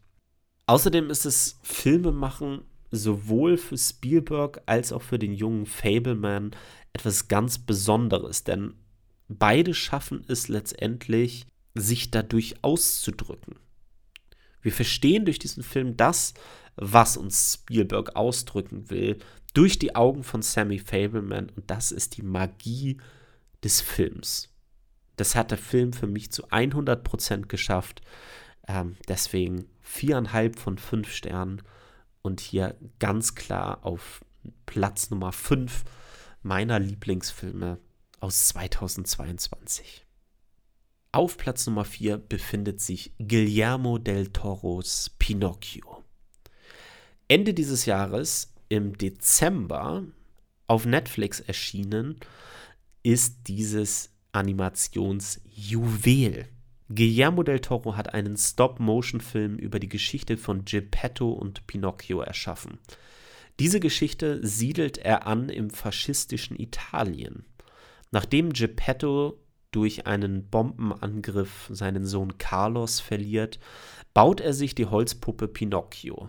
[0.66, 6.52] Außerdem ist es Filmemachen sowohl für Spielberg als auch für den jungen Fableman
[6.92, 8.74] etwas ganz Besonderes, denn
[9.28, 13.58] beide schaffen es letztendlich, sich dadurch auszudrücken.
[14.62, 16.34] Wir verstehen durch diesen Film das,
[16.76, 19.18] was uns Spielberg ausdrücken will,
[19.54, 22.98] durch die Augen von Sammy Fableman und das ist die Magie
[23.62, 24.48] des Films.
[25.16, 28.02] Das hat der Film für mich zu 100% geschafft.
[28.68, 31.62] Ähm, deswegen viereinhalb von fünf Sternen
[32.26, 34.24] und hier ganz klar auf
[34.66, 35.84] Platz Nummer 5
[36.42, 37.80] meiner Lieblingsfilme
[38.20, 40.04] aus 2022.
[41.12, 46.04] Auf Platz Nummer 4 befindet sich Guillermo del Toros Pinocchio.
[47.28, 50.04] Ende dieses Jahres, im Dezember,
[50.66, 52.20] auf Netflix erschienen,
[53.02, 56.48] ist dieses Animationsjuwel.
[56.88, 62.78] Guillermo del Toro hat einen Stop-Motion-Film über die Geschichte von Geppetto und Pinocchio erschaffen.
[63.58, 67.44] Diese Geschichte siedelt er an im faschistischen Italien.
[68.10, 69.40] Nachdem Geppetto
[69.72, 73.58] durch einen Bombenangriff seinen Sohn Carlos verliert,
[74.14, 76.28] baut er sich die Holzpuppe Pinocchio.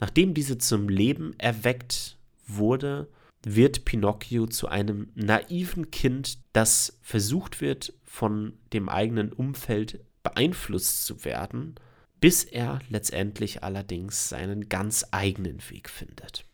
[0.00, 3.08] Nachdem diese zum Leben erweckt wurde,
[3.44, 11.26] wird Pinocchio zu einem naiven Kind, das versucht wird, von dem eigenen Umfeld beeinflusst zu
[11.26, 11.74] werden,
[12.18, 16.46] bis er letztendlich allerdings seinen ganz eigenen Weg findet.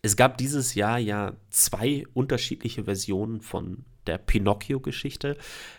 [0.00, 5.36] Es gab dieses Jahr ja zwei unterschiedliche Versionen von der Pinocchio-Geschichte.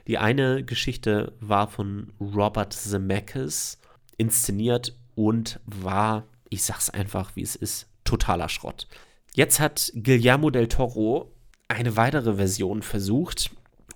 [0.07, 3.79] Die eine Geschichte war von Robert Zemeckis
[4.17, 8.87] inszeniert und war, ich sag's einfach, wie es ist, totaler Schrott.
[9.33, 11.33] Jetzt hat Guillermo del Toro
[11.69, 13.49] eine weitere Version versucht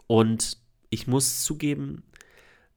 [0.07, 0.57] und
[0.89, 2.03] ich muss zugeben,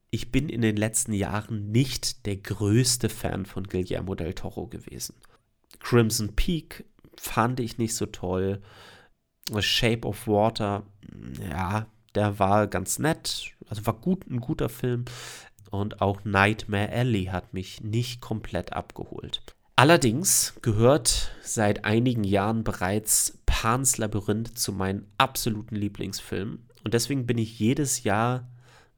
[0.09, 5.15] ich bin in den letzten Jahren nicht der größte Fan von Guillermo del Toro gewesen.
[5.79, 6.85] Crimson Peak
[7.15, 8.61] fand ich nicht so toll.
[9.51, 10.83] The Shape of Water,
[11.49, 15.05] ja, der war ganz nett, also war gut, ein guter Film.
[15.69, 19.41] Und auch Nightmare Alley hat mich nicht komplett abgeholt.
[19.77, 26.67] Allerdings gehört seit einigen Jahren bereits Pans Labyrinth zu meinen absoluten Lieblingsfilmen.
[26.83, 28.49] Und deswegen bin ich jedes Jahr,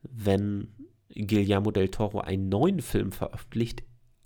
[0.01, 0.67] wenn
[1.09, 3.83] Guillermo del Toro einen neuen Film veröffentlicht,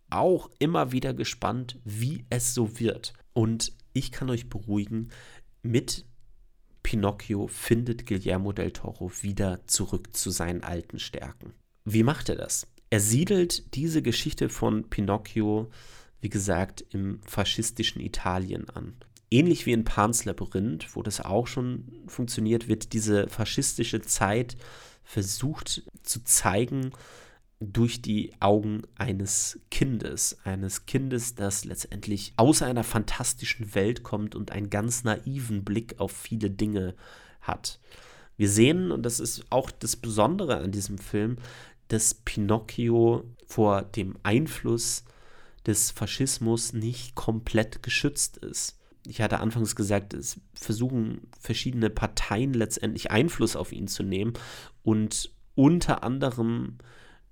[0.09, 3.13] auch immer wieder gespannt, wie es so wird.
[3.33, 5.09] Und ich kann euch beruhigen,
[5.61, 6.05] mit
[6.83, 11.53] Pinocchio findet Guillermo del Toro wieder zurück zu seinen alten Stärken.
[11.83, 12.67] Wie macht er das?
[12.89, 15.69] Er siedelt diese Geschichte von Pinocchio,
[16.21, 18.95] wie gesagt, im faschistischen Italien an.
[19.29, 24.55] Ähnlich wie in Pans Labyrinth, wo das auch schon funktioniert, wird diese faschistische Zeit
[25.03, 26.91] versucht zu zeigen,
[27.59, 34.51] durch die Augen eines Kindes, eines Kindes, das letztendlich aus einer fantastischen Welt kommt und
[34.51, 36.93] einen ganz naiven Blick auf viele Dinge
[37.41, 37.79] hat.
[38.37, 41.37] Wir sehen, und das ist auch das Besondere an diesem Film,
[41.87, 45.03] dass Pinocchio vor dem Einfluss
[45.65, 48.77] des Faschismus nicht komplett geschützt ist.
[49.07, 54.33] Ich hatte anfangs gesagt, es versuchen verschiedene Parteien letztendlich Einfluss auf ihn zu nehmen
[54.83, 56.77] und unter anderem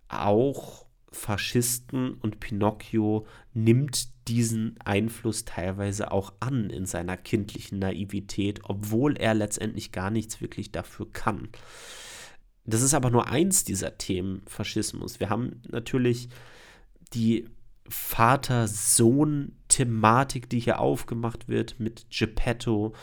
[0.08, 9.18] auch Faschisten und Pinocchio nimmt diesen Einfluss teilweise auch an in seiner kindlichen Naivität, obwohl
[9.18, 11.50] er letztendlich gar nichts wirklich dafür kann.
[12.66, 15.20] Das ist aber nur eins dieser Themen Faschismus.
[15.20, 16.30] Wir haben natürlich
[17.14, 17.48] die
[17.88, 22.96] Vater-Sohn-Thematik, die hier aufgemacht wird mit Geppetto,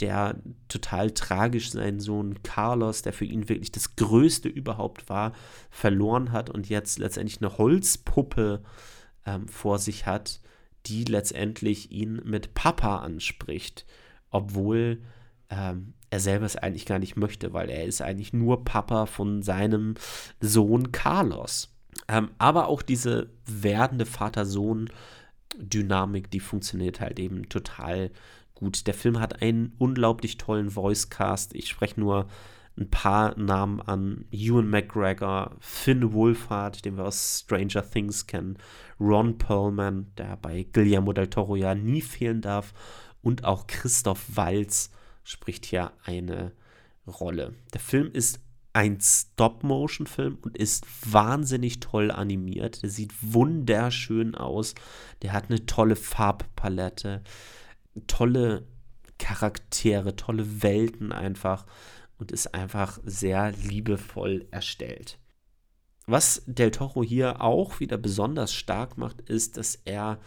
[0.00, 5.32] der total tragisch seinen Sohn Carlos, der für ihn wirklich das Größte überhaupt war,
[5.70, 8.62] verloren hat und jetzt letztendlich eine Holzpuppe
[9.26, 10.40] ähm, vor sich hat,
[10.86, 13.86] die letztendlich ihn mit Papa anspricht,
[14.30, 15.02] obwohl
[15.50, 19.42] ähm, er selber es eigentlich gar nicht möchte, weil er ist eigentlich nur Papa von
[19.42, 19.94] seinem
[20.40, 21.74] Sohn Carlos.
[22.08, 28.10] Ähm, aber auch diese werdende Vater-Sohn-Dynamik, die funktioniert halt eben total
[28.54, 28.86] gut.
[28.86, 31.54] Der Film hat einen unglaublich tollen Voicecast.
[31.54, 32.26] Ich spreche nur
[32.78, 34.24] ein paar Namen an.
[34.30, 38.58] Ewan McGregor, Finn Wolfhard, den wir aus Stranger Things kennen,
[39.00, 42.72] Ron Perlman, der bei Guillermo del Toro ja nie fehlen darf,
[43.20, 44.90] und auch Christoph Walz
[45.24, 46.52] spricht hier eine
[47.06, 47.54] Rolle.
[47.74, 48.40] Der Film ist
[48.78, 52.82] ein Stop-Motion-Film und ist wahnsinnig toll animiert.
[52.82, 54.76] Der sieht wunderschön aus.
[55.22, 57.22] Der hat eine tolle Farbpalette
[58.06, 58.66] tolle
[59.18, 61.66] Charaktere, tolle Welten einfach
[62.18, 65.18] und ist einfach sehr liebevoll erstellt.
[66.06, 70.20] Was Del Toro hier auch wieder besonders stark macht, ist, dass er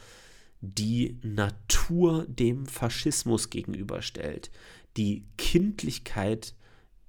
[0.59, 4.51] die Natur dem Faschismus gegenüberstellt,
[4.97, 6.53] die Kindlichkeit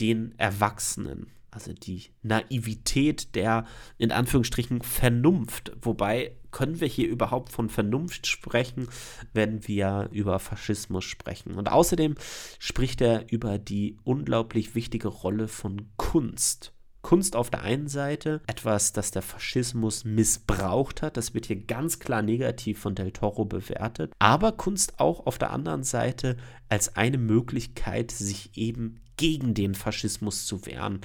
[0.00, 3.66] den Erwachsenen also die Naivität der
[3.98, 5.72] in Anführungsstrichen Vernunft.
[5.80, 8.88] Wobei können wir hier überhaupt von Vernunft sprechen,
[9.32, 11.54] wenn wir über Faschismus sprechen.
[11.54, 12.14] Und außerdem
[12.58, 16.72] spricht er über die unglaublich wichtige Rolle von Kunst.
[17.02, 21.98] Kunst auf der einen Seite, etwas, das der Faschismus missbraucht hat, das wird hier ganz
[21.98, 26.36] klar negativ von Del Toro bewertet, aber Kunst auch auf der anderen Seite
[26.68, 31.00] als eine Möglichkeit, sich eben gegen den Faschismus zu wehren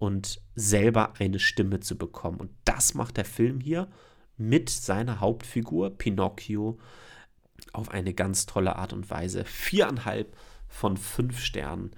[0.00, 2.40] und selber eine Stimme zu bekommen.
[2.40, 3.88] Und das macht der Film hier
[4.36, 6.80] mit seiner Hauptfigur Pinocchio
[7.72, 9.44] auf eine ganz tolle Art und Weise.
[9.44, 10.36] Viereinhalb
[10.66, 11.92] von fünf Sternen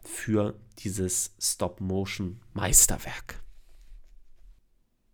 [0.00, 3.44] für dieses Stop-Motion-Meisterwerk.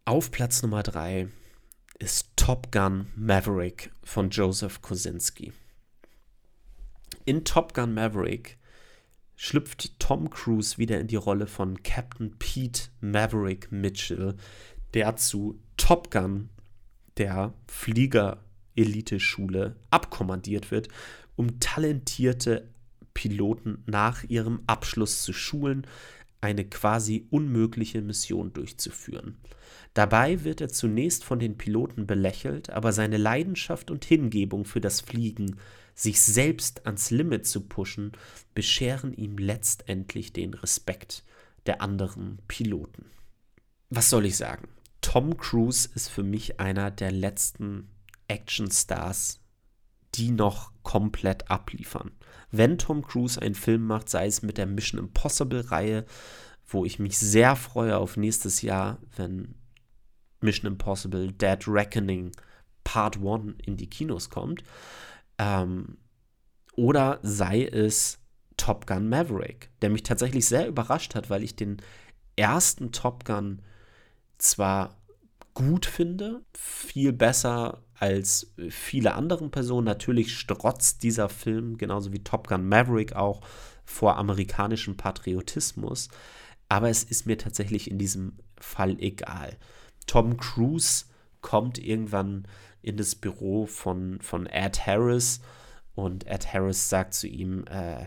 [0.06, 1.28] Auf Platz Nummer drei
[1.98, 5.52] ist Top Gun Maverick von Joseph Kosinski.
[7.26, 8.56] In Top Gun Maverick
[9.42, 14.36] schlüpft Tom Cruise wieder in die Rolle von Captain Pete Maverick Mitchell,
[14.94, 16.48] der zu Top Gun,
[17.16, 20.86] der Flieger-Elite-Schule, abkommandiert wird,
[21.34, 22.68] um talentierte
[23.14, 25.88] Piloten nach ihrem Abschluss zu schulen,
[26.40, 29.38] eine quasi unmögliche Mission durchzuführen.
[29.92, 35.00] Dabei wird er zunächst von den Piloten belächelt, aber seine Leidenschaft und Hingebung für das
[35.00, 35.56] Fliegen
[36.02, 38.12] sich selbst ans Limit zu pushen,
[38.54, 41.22] bescheren ihm letztendlich den Respekt
[41.66, 43.06] der anderen Piloten.
[43.88, 44.68] Was soll ich sagen?
[45.00, 47.88] Tom Cruise ist für mich einer der letzten
[48.26, 49.40] Actionstars,
[50.16, 52.10] die noch komplett abliefern.
[52.50, 56.04] Wenn Tom Cruise einen Film macht, sei es mit der Mission Impossible-Reihe,
[56.66, 59.54] wo ich mich sehr freue auf nächstes Jahr, wenn
[60.40, 62.32] Mission Impossible Dead Reckoning
[62.82, 64.64] Part 1 in die Kinos kommt,
[65.42, 65.98] ähm,
[66.76, 68.20] oder sei es
[68.56, 71.82] Top Gun Maverick, der mich tatsächlich sehr überrascht hat, weil ich den
[72.36, 73.60] ersten Top Gun
[74.38, 74.96] zwar
[75.54, 79.84] gut finde, viel besser als viele andere Personen.
[79.84, 83.40] Natürlich strotzt dieser Film, genauso wie Top Gun Maverick auch,
[83.84, 86.08] vor amerikanischem Patriotismus.
[86.68, 89.58] Aber es ist mir tatsächlich in diesem Fall egal.
[90.06, 91.04] Tom Cruise
[91.40, 92.46] kommt irgendwann
[92.82, 95.40] in das Büro von, von Ed Harris
[95.94, 98.06] und Ed Harris sagt zu ihm, äh,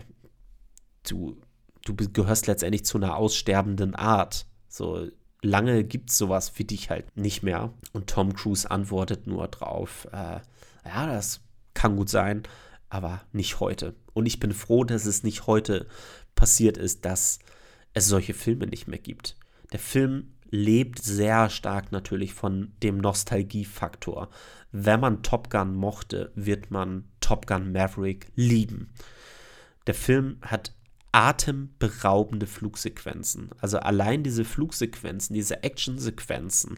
[1.08, 1.38] du,
[1.84, 4.46] du gehörst letztendlich zu einer aussterbenden Art.
[4.68, 5.10] So
[5.42, 7.74] lange gibt es sowas für dich halt nicht mehr.
[7.94, 10.40] Und Tom Cruise antwortet nur drauf, äh,
[10.86, 11.42] ja, das
[11.74, 12.44] kann gut sein,
[12.90, 13.96] aber nicht heute.
[14.14, 15.88] Und ich bin froh, dass es nicht heute
[16.36, 17.40] passiert ist, dass
[17.94, 19.38] es solche Filme nicht mehr gibt.
[19.72, 24.30] Der Film lebt sehr stark natürlich von dem Nostalgiefaktor.
[24.78, 28.90] Wenn man Top Gun mochte, wird man Top Gun Maverick lieben.
[29.88, 30.74] Der Film hat
[31.14, 33.52] atemberaubende Flugsequenzen.
[33.62, 36.78] Also allein diese Flugsequenzen, diese Actionsequenzen,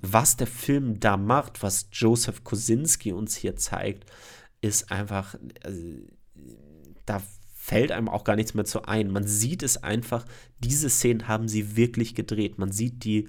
[0.00, 4.10] was der Film da macht, was Joseph Kosinski uns hier zeigt,
[4.60, 5.80] ist einfach, also,
[7.06, 7.22] da
[7.54, 9.12] fällt einem auch gar nichts mehr zu ein.
[9.12, 10.24] Man sieht es einfach,
[10.58, 12.58] diese Szenen haben sie wirklich gedreht.
[12.58, 13.28] Man sieht die,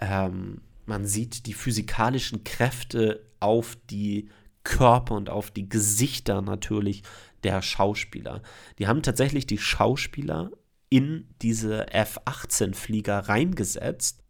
[0.00, 4.28] ähm, man sieht die physikalischen Kräfte auf die
[4.64, 7.02] Körper und auf die Gesichter natürlich
[7.44, 8.42] der Schauspieler.
[8.78, 10.50] Die haben tatsächlich die Schauspieler
[10.88, 14.22] in diese F-18-Flieger reingesetzt.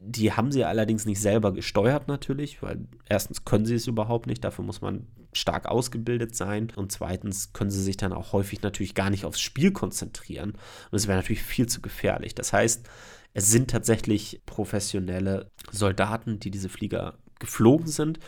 [0.00, 4.42] Die haben sie allerdings nicht selber gesteuert natürlich, weil erstens können sie es überhaupt nicht,
[4.42, 8.94] dafür muss man stark ausgebildet sein und zweitens können sie sich dann auch häufig natürlich
[8.94, 10.52] gar nicht aufs Spiel konzentrieren
[10.90, 12.34] und es wäre natürlich viel zu gefährlich.
[12.34, 12.88] Das heißt,
[13.32, 18.18] es sind tatsächlich professionelle Soldaten, die diese Flieger geflogen sind,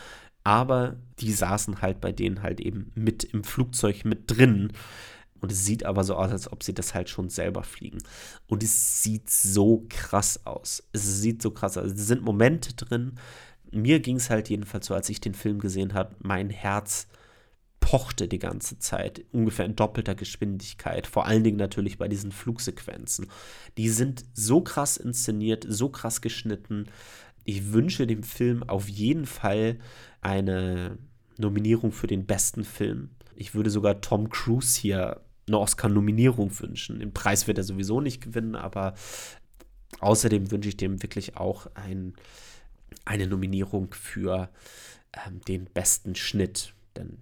[0.45, 4.73] aber die saßen halt bei denen halt eben mit im Flugzeug mit drin.
[5.41, 8.03] Und es sieht aber so aus, als ob sie das halt schon selber fliegen.
[8.47, 10.83] Und es sieht so krass aus.
[10.93, 11.93] Es sieht so krass aus.
[11.93, 13.17] Es sind Momente drin.
[13.71, 17.09] Mir ging es halt jedenfalls so, als ich den Film gesehen habe, mein Herz
[17.85, 23.27] pochte die ganze Zeit, ungefähr in doppelter Geschwindigkeit, vor allen Dingen natürlich bei diesen Flugsequenzen.
[23.77, 26.87] Die sind so krass inszeniert, so krass geschnitten.
[27.45, 29.79] Ich wünsche dem Film auf jeden Fall
[30.21, 30.99] eine
[31.37, 33.11] Nominierung für den besten Film.
[33.37, 37.01] Ich würde sogar Tom Cruise hier eine Oscar-Nominierung wünschen.
[37.01, 38.95] Den Preis wird er sowieso nicht gewinnen, aber
[40.01, 42.15] außerdem wünsche ich dem wirklich auch ein,
[43.05, 44.51] eine Nominierung für
[45.27, 46.75] ähm, den besten Schnitt.
[46.97, 47.19] Denn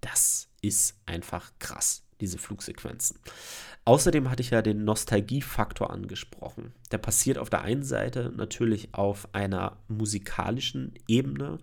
[0.00, 3.18] das ist einfach krass, diese Flugsequenzen.
[3.84, 6.72] Außerdem hatte ich ja den Nostalgiefaktor angesprochen.
[6.92, 11.58] Der passiert auf der einen Seite natürlich auf einer musikalischen Ebene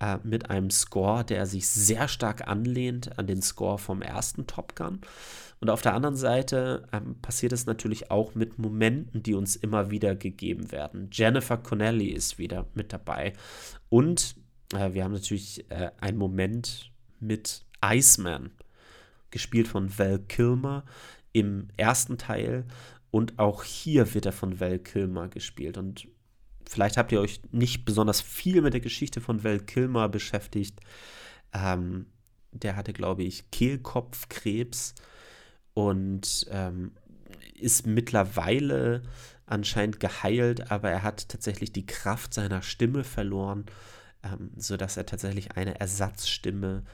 [0.00, 4.74] äh, mit einem Score, der sich sehr stark anlehnt an den Score vom ersten Top
[4.74, 5.00] Gun.
[5.60, 9.90] Und auf der anderen Seite ähm, passiert es natürlich auch mit Momenten, die uns immer
[9.90, 11.10] wieder gegeben werden.
[11.12, 13.34] Jennifer Connelly ist wieder mit dabei.
[13.90, 14.36] Und
[14.72, 18.52] äh, wir haben natürlich äh, einen Moment mit Iceman,
[19.30, 20.84] gespielt von Val Kilmer
[21.32, 22.64] im ersten Teil.
[23.10, 25.78] Und auch hier wird er von Val Kilmer gespielt.
[25.78, 26.08] Und
[26.66, 30.80] vielleicht habt ihr euch nicht besonders viel mit der Geschichte von Val Kilmer beschäftigt.
[31.52, 32.06] Ähm,
[32.52, 34.94] der hatte, glaube ich, Kehlkopfkrebs
[35.74, 36.92] und ähm,
[37.54, 39.02] ist mittlerweile
[39.46, 43.66] anscheinend geheilt, aber er hat tatsächlich die Kraft seiner Stimme verloren,
[44.22, 46.84] ähm, sodass er tatsächlich eine Ersatzstimme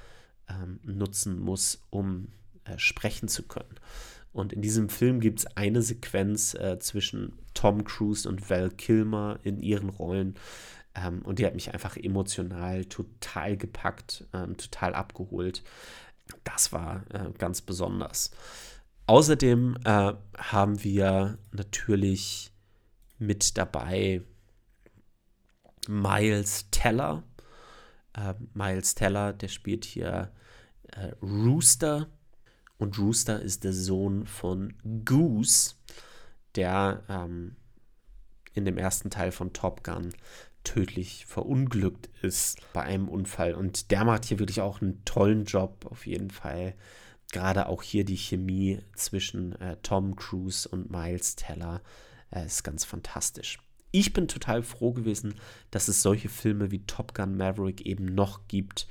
[0.49, 2.29] ähm, nutzen muss, um
[2.65, 3.77] äh, sprechen zu können.
[4.33, 9.39] Und in diesem Film gibt es eine Sequenz äh, zwischen Tom Cruise und Val Kilmer
[9.43, 10.35] in ihren Rollen.
[10.95, 15.63] Ähm, und die hat mich einfach emotional total gepackt, ähm, total abgeholt.
[16.45, 18.31] Das war äh, ganz besonders.
[19.07, 22.53] Außerdem äh, haben wir natürlich
[23.19, 24.23] mit dabei
[25.89, 27.23] Miles Teller.
[28.17, 30.33] Äh, Miles Teller, der spielt hier
[30.93, 32.09] äh, Rooster
[32.79, 35.75] und Rooster ist der Sohn von Goose,
[36.55, 37.57] der ähm,
[38.53, 40.13] in dem ersten Teil von Top Gun
[40.65, 43.55] tödlich verunglückt ist bei einem Unfall.
[43.55, 46.75] Und der macht hier wirklich auch einen tollen Job, auf jeden Fall.
[47.33, 51.83] Gerade auch hier die Chemie zwischen äh, Tom Cruise und Miles Teller
[52.31, 53.59] äh, ist ganz fantastisch.
[53.99, 55.37] Ich bin total froh gewesen,
[55.71, 58.87] dass es solche Filme wie Top Gun Maverick eben noch gibt.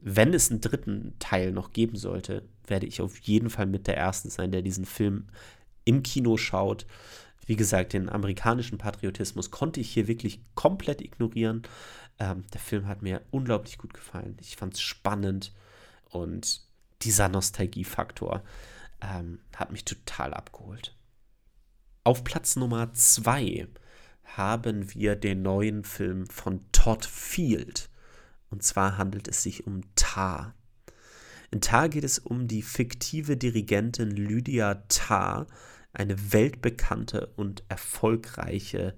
[0.00, 3.96] Wenn es einen dritten Teil noch geben sollte, werde ich auf jeden Fall mit der
[3.96, 5.26] Ersten sein, der diesen Film
[5.84, 6.86] im Kino schaut.
[7.44, 11.62] Wie gesagt, den amerikanischen Patriotismus konnte ich hier wirklich komplett ignorieren.
[12.20, 14.36] Ähm, der Film hat mir unglaublich gut gefallen.
[14.40, 15.52] Ich fand es spannend
[16.08, 16.60] und
[17.02, 18.44] dieser Nostalgiefaktor
[19.00, 20.94] ähm, hat mich total abgeholt.
[22.04, 23.66] Auf Platz Nummer zwei
[24.26, 27.88] haben wir den neuen Film von Todd Field.
[28.50, 30.54] Und zwar handelt es sich um Tar.
[31.50, 35.46] In Tar geht es um die fiktive Dirigentin Lydia Tar,
[35.92, 38.94] eine weltbekannte und erfolgreiche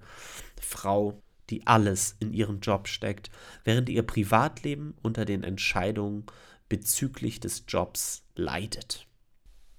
[0.59, 3.29] Frau, die alles in ihren Job steckt,
[3.63, 6.25] während ihr Privatleben unter den Entscheidungen
[6.67, 9.07] bezüglich des Jobs leidet.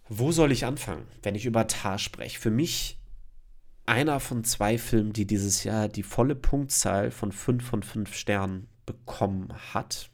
[0.08, 2.40] Wo soll ich anfangen, wenn ich über Tar spreche?
[2.40, 2.99] Für mich
[3.90, 8.68] einer von zwei Filmen, die dieses Jahr die volle Punktzahl von 5 von 5 Sternen
[8.86, 10.10] bekommen hat.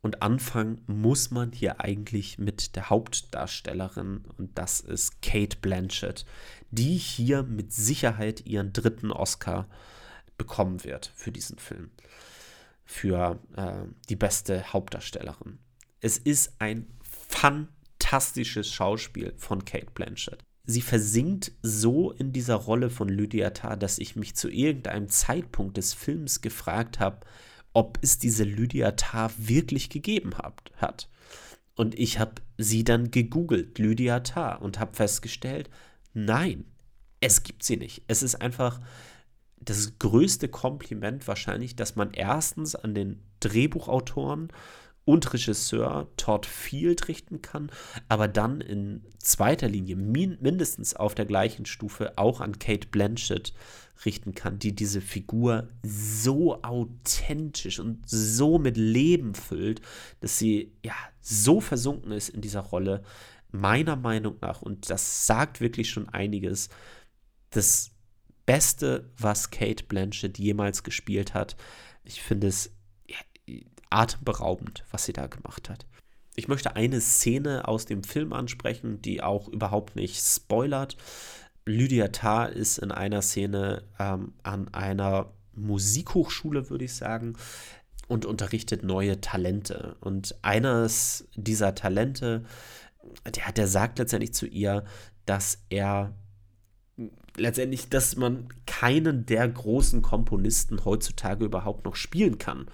[0.00, 6.24] Und anfangen muss man hier eigentlich mit der Hauptdarstellerin und das ist Kate Blanchett,
[6.70, 9.68] die hier mit Sicherheit ihren dritten Oscar
[10.38, 11.90] bekommen wird für diesen Film.
[12.86, 15.58] Für äh, die beste Hauptdarstellerin.
[16.00, 20.47] Es ist ein fantastisches Schauspiel von Kate Blanchett.
[20.70, 25.78] Sie versinkt so in dieser Rolle von Lydia Tarr, dass ich mich zu irgendeinem Zeitpunkt
[25.78, 27.26] des Films gefragt habe,
[27.72, 30.70] ob es diese Lydia Tarr wirklich gegeben hat.
[30.76, 31.08] hat.
[31.74, 35.70] Und ich habe sie dann gegoogelt, Lydia Tarr, und habe festgestellt,
[36.12, 36.66] nein,
[37.20, 38.02] es gibt sie nicht.
[38.06, 38.78] Es ist einfach
[39.58, 44.52] das größte Kompliment wahrscheinlich, dass man erstens an den Drehbuchautoren
[45.08, 47.72] und Regisseur Todd Field richten kann,
[48.10, 53.54] aber dann in zweiter Linie min mindestens auf der gleichen Stufe auch an Kate Blanchett
[54.04, 59.80] richten kann, die diese Figur so authentisch und so mit Leben füllt,
[60.20, 60.92] dass sie ja
[61.22, 63.02] so versunken ist in dieser Rolle,
[63.50, 66.68] meiner Meinung nach, und das sagt wirklich schon einiges,
[67.48, 67.92] das
[68.44, 71.56] Beste, was Kate Blanchett jemals gespielt hat.
[72.04, 72.77] Ich finde es
[73.90, 75.86] atemberaubend, was sie da gemacht hat.
[76.34, 80.96] Ich möchte eine Szene aus dem Film ansprechen, die auch überhaupt nicht spoilert.
[81.66, 87.36] Lydia Tarr ist in einer Szene ähm, an einer Musikhochschule, würde ich sagen,
[88.06, 89.96] und unterrichtet neue Talente.
[90.00, 92.44] Und eines dieser Talente,
[93.26, 94.84] der, der sagt letztendlich zu ihr,
[95.26, 96.14] dass er
[97.36, 102.66] letztendlich, dass man keinen der großen Komponisten heutzutage überhaupt noch spielen kann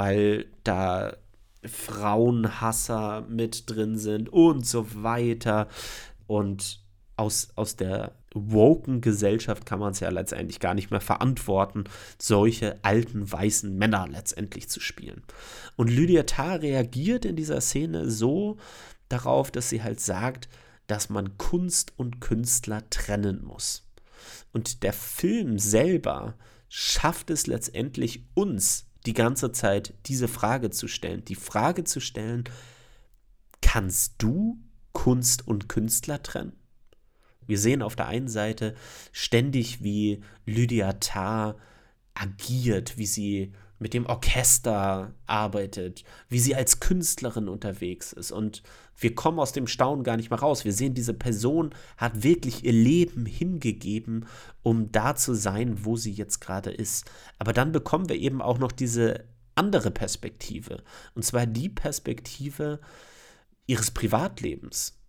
[0.00, 1.14] weil da
[1.62, 5.68] Frauenhasser mit drin sind und so weiter.
[6.26, 6.80] Und
[7.16, 11.84] aus, aus der woken Gesellschaft kann man es ja letztendlich gar nicht mehr verantworten,
[12.18, 15.22] solche alten weißen Männer letztendlich zu spielen.
[15.76, 18.56] Und Lydia Tarr reagiert in dieser Szene so
[19.10, 20.48] darauf, dass sie halt sagt,
[20.86, 23.86] dass man Kunst und Künstler trennen muss.
[24.54, 26.36] Und der Film selber
[26.70, 31.24] schafft es letztendlich uns die ganze Zeit diese Frage zu stellen.
[31.24, 32.44] Die Frage zu stellen,
[33.62, 34.58] kannst du
[34.92, 36.52] Kunst und Künstler trennen?
[37.46, 38.74] Wir sehen auf der einen Seite
[39.12, 41.56] ständig, wie Lydia Tarr
[42.14, 48.30] agiert, wie sie mit dem Orchester arbeitet, wie sie als Künstlerin unterwegs ist.
[48.30, 48.62] Und
[48.96, 50.66] wir kommen aus dem Staunen gar nicht mehr raus.
[50.66, 54.26] Wir sehen, diese Person hat wirklich ihr Leben hingegeben,
[54.62, 57.10] um da zu sein, wo sie jetzt gerade ist.
[57.38, 59.24] Aber dann bekommen wir eben auch noch diese
[59.54, 60.82] andere Perspektive.
[61.14, 62.80] Und zwar die Perspektive
[63.66, 65.00] ihres Privatlebens.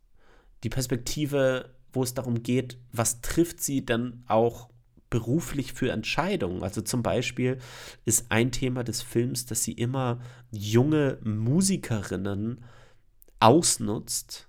[0.64, 4.71] Die Perspektive, wo es darum geht, was trifft sie dann auch
[5.12, 6.64] beruflich für Entscheidungen.
[6.64, 7.60] Also zum Beispiel
[8.06, 10.20] ist ein Thema des Films, dass sie immer
[10.50, 12.64] junge Musikerinnen
[13.40, 14.48] ausnutzt,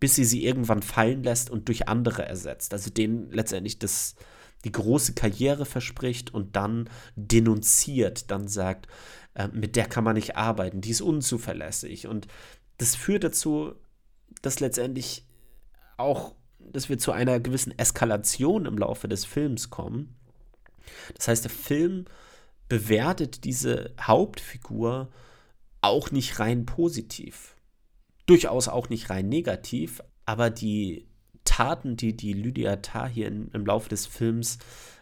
[0.00, 2.72] bis sie sie irgendwann fallen lässt und durch andere ersetzt.
[2.72, 4.14] Also denen letztendlich das,
[4.64, 8.86] die große Karriere verspricht und dann denunziert, dann sagt,
[9.34, 12.06] äh, mit der kann man nicht arbeiten, die ist unzuverlässig.
[12.06, 12.28] Und
[12.78, 13.74] das führt dazu,
[14.42, 15.26] dass letztendlich
[15.96, 16.34] auch
[16.72, 20.14] dass wir zu einer gewissen Eskalation im Laufe des Films kommen.
[21.16, 22.06] Das heißt, der Film
[22.68, 25.10] bewertet diese Hauptfigur
[25.80, 27.56] auch nicht rein positiv.
[28.26, 31.06] Durchaus auch nicht rein negativ, aber die
[31.44, 34.58] Taten, die die Lydia Tarr hier in, im Laufe des Films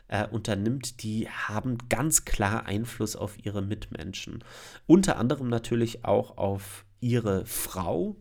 [0.08, 4.42] äh, unternimmt, die haben ganz klar Einfluss auf ihre Mitmenschen.
[4.86, 8.16] Unter anderem natürlich auch auf ihre Frau,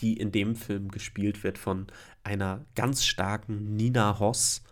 [0.00, 1.86] die in dem Film gespielt wird von
[2.24, 4.62] einer ganz starken Nina Hoss,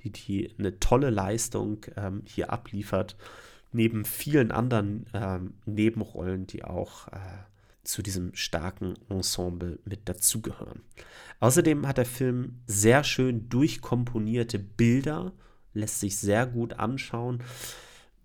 [0.00, 3.16] die, die eine tolle Leistung ähm, hier abliefert,
[3.72, 7.18] neben vielen anderen ähm, Nebenrollen, die auch äh,
[7.84, 10.82] zu diesem starken Ensemble mit dazugehören.
[11.40, 15.32] Außerdem hat der Film sehr schön durchkomponierte Bilder,
[15.72, 17.42] lässt sich sehr gut anschauen,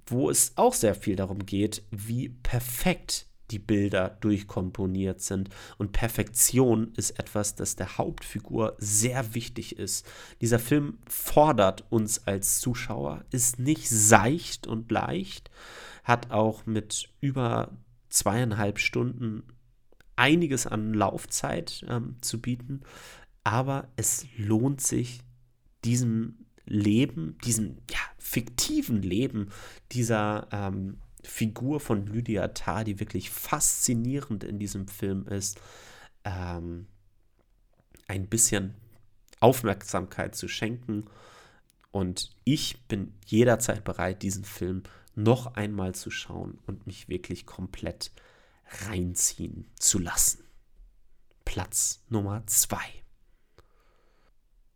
[0.06, 5.50] wo es auch sehr viel darum geht, wie perfekt die Bilder durchkomponiert sind.
[5.78, 10.06] Und Perfektion ist etwas, das der Hauptfigur sehr wichtig ist.
[10.42, 15.52] Dieser Film fordert uns als Zuschauer, ist nicht seicht und leicht,
[16.04, 17.72] hat auch mit über
[18.10, 19.44] zweieinhalb Stunden
[20.16, 22.82] einiges an Laufzeit ähm, zu bieten,
[23.44, 25.22] aber es lohnt sich,
[25.84, 29.50] diesem Leben, diesem ja, fiktiven Leben
[29.92, 35.60] dieser ähm, Figur von Lydia Tarr, die wirklich faszinierend in diesem Film ist,
[36.24, 36.88] ähm,
[38.08, 38.76] ein bisschen
[39.40, 41.06] Aufmerksamkeit zu schenken.
[41.92, 44.84] Und ich bin jederzeit bereit, diesen Film
[45.16, 48.12] noch einmal zu schauen und mich wirklich komplett
[48.88, 50.44] reinziehen zu lassen.
[51.44, 52.78] Platz Nummer 2.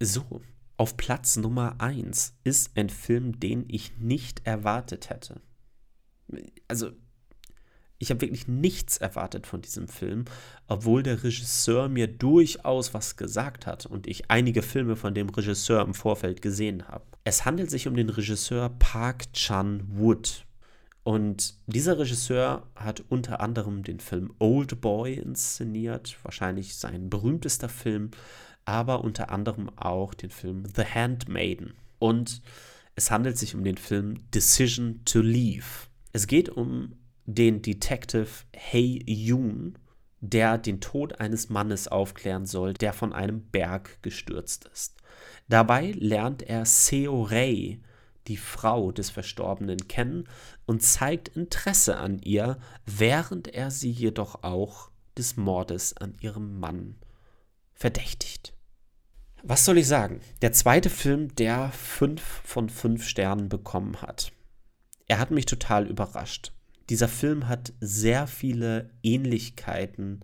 [0.01, 0.41] So,
[0.77, 5.41] auf Platz Nummer 1 ist ein Film, den ich nicht erwartet hätte.
[6.67, 6.91] Also,
[7.97, 10.25] ich habe wirklich nichts erwartet von diesem Film,
[10.67, 15.81] obwohl der Regisseur mir durchaus was gesagt hat und ich einige Filme von dem Regisseur
[15.81, 17.05] im Vorfeld gesehen habe.
[17.23, 20.45] Es handelt sich um den Regisseur Park Chan-wook.
[21.03, 28.11] Und dieser Regisseur hat unter anderem den Film Old Boy inszeniert, wahrscheinlich sein berühmtester Film,
[28.65, 31.75] aber unter anderem auch den Film The Handmaiden.
[31.99, 32.41] Und
[32.95, 35.65] es handelt sich um den Film Decision to Leave.
[36.15, 39.77] Es geht um den Detective Hei Yoon,
[40.21, 44.95] der den Tod eines Mannes aufklären soll, der von einem Berg gestürzt ist.
[45.49, 47.81] Dabei lernt er Seo Rei,
[48.27, 50.29] die Frau des Verstorbenen, kennen
[50.65, 56.95] und zeigt Interesse an ihr, während er sie jedoch auch des Mordes an ihrem Mann
[57.73, 58.53] verdächtigt.
[59.43, 60.21] Was soll ich sagen?
[60.41, 64.31] Der zweite Film, der fünf von fünf Sternen bekommen hat.
[65.07, 66.51] Er hat mich total überrascht.
[66.89, 70.21] Dieser Film hat sehr viele Ähnlichkeiten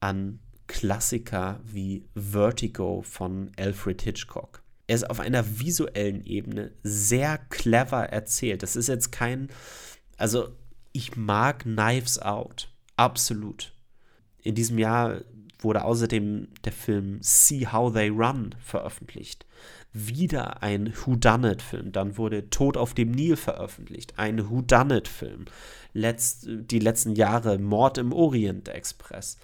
[0.00, 4.62] an Klassiker wie Vertigo von Alfred Hitchcock.
[4.86, 8.62] Er ist auf einer visuellen Ebene sehr clever erzählt.
[8.62, 9.48] Das ist jetzt kein,
[10.16, 10.56] also
[10.92, 13.72] ich mag Knives Out, absolut.
[14.42, 15.22] In diesem Jahr
[15.58, 19.46] wurde außerdem der Film See How They Run veröffentlicht.
[19.92, 21.92] Wieder ein Whodunit-Film.
[21.92, 24.18] Dann wurde Tod auf dem Nil veröffentlicht.
[24.18, 25.46] Ein Whodunit-Film.
[25.92, 29.36] Letzt, die letzten Jahre Mord im Orient Express.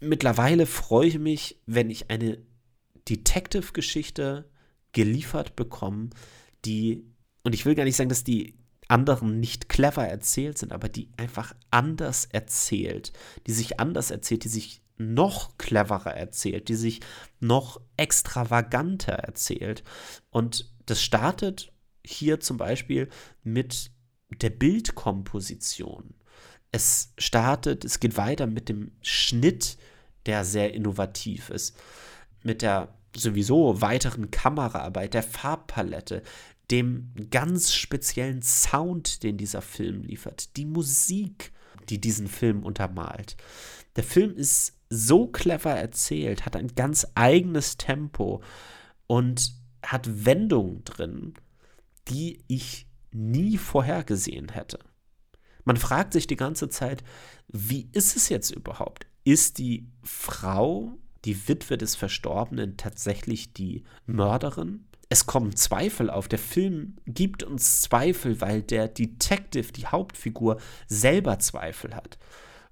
[0.00, 2.38] Mittlerweile freue ich mich, wenn ich eine
[3.08, 4.50] Detective-Geschichte
[4.92, 6.10] geliefert bekomme,
[6.64, 7.04] die,
[7.42, 8.58] und ich will gar nicht sagen, dass die
[8.88, 13.12] anderen nicht clever erzählt sind, aber die einfach anders erzählt,
[13.46, 17.00] die sich anders erzählt, die sich noch cleverer erzählt, die sich
[17.40, 19.82] noch extravaganter erzählt.
[20.30, 21.72] Und das startet
[22.04, 23.08] hier zum Beispiel
[23.42, 23.90] mit
[24.40, 26.14] der Bildkomposition.
[26.70, 29.78] Es startet, es geht weiter mit dem Schnitt,
[30.26, 31.76] der sehr innovativ ist,
[32.42, 36.22] mit der sowieso weiteren Kameraarbeit, der Farbpalette,
[36.70, 41.52] dem ganz speziellen Sound, den dieser Film liefert, die Musik,
[41.88, 43.36] die diesen Film untermalt.
[43.96, 48.42] Der Film ist so clever erzählt, hat ein ganz eigenes Tempo
[49.06, 49.52] und
[49.84, 51.34] hat Wendungen drin,
[52.08, 54.78] die ich nie vorhergesehen hätte.
[55.64, 57.02] Man fragt sich die ganze Zeit,
[57.48, 59.06] wie ist es jetzt überhaupt?
[59.24, 64.86] Ist die Frau, die Witwe des Verstorbenen, tatsächlich die Mörderin?
[65.08, 66.28] es kommen Zweifel auf.
[66.28, 70.58] Der Film gibt uns Zweifel, weil der Detective, die Hauptfigur,
[70.88, 72.18] selber Zweifel hat.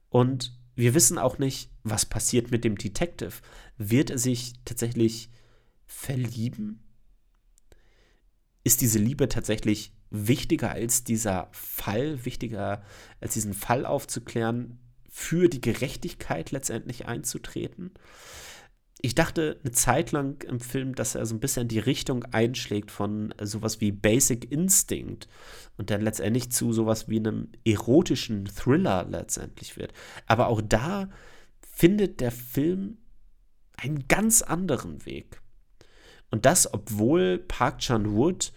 [0.09, 3.33] Und wir wissen auch nicht, was passiert mit dem Detective.
[3.77, 5.31] Wird er sich tatsächlich
[5.87, 6.83] verlieben?
[8.65, 12.83] Ist diese Liebe tatsächlich wichtiger als dieser Fall, wichtiger
[13.21, 14.79] als diesen Fall aufzuklären,
[15.11, 17.93] für die Gerechtigkeit letztendlich einzutreten?
[19.05, 22.93] Ich dachte eine Zeit lang im Film, dass er so ein bisschen die Richtung einschlägt
[22.93, 25.29] von sowas wie Basic Instinct
[25.77, 29.93] und dann letztendlich zu sowas wie einem erotischen Thriller letztendlich wird.
[30.27, 31.11] Aber auch da
[31.61, 32.99] findet der Film
[33.77, 35.41] einen ganz anderen Weg.
[36.31, 38.53] Und das, obwohl Park Chan-wook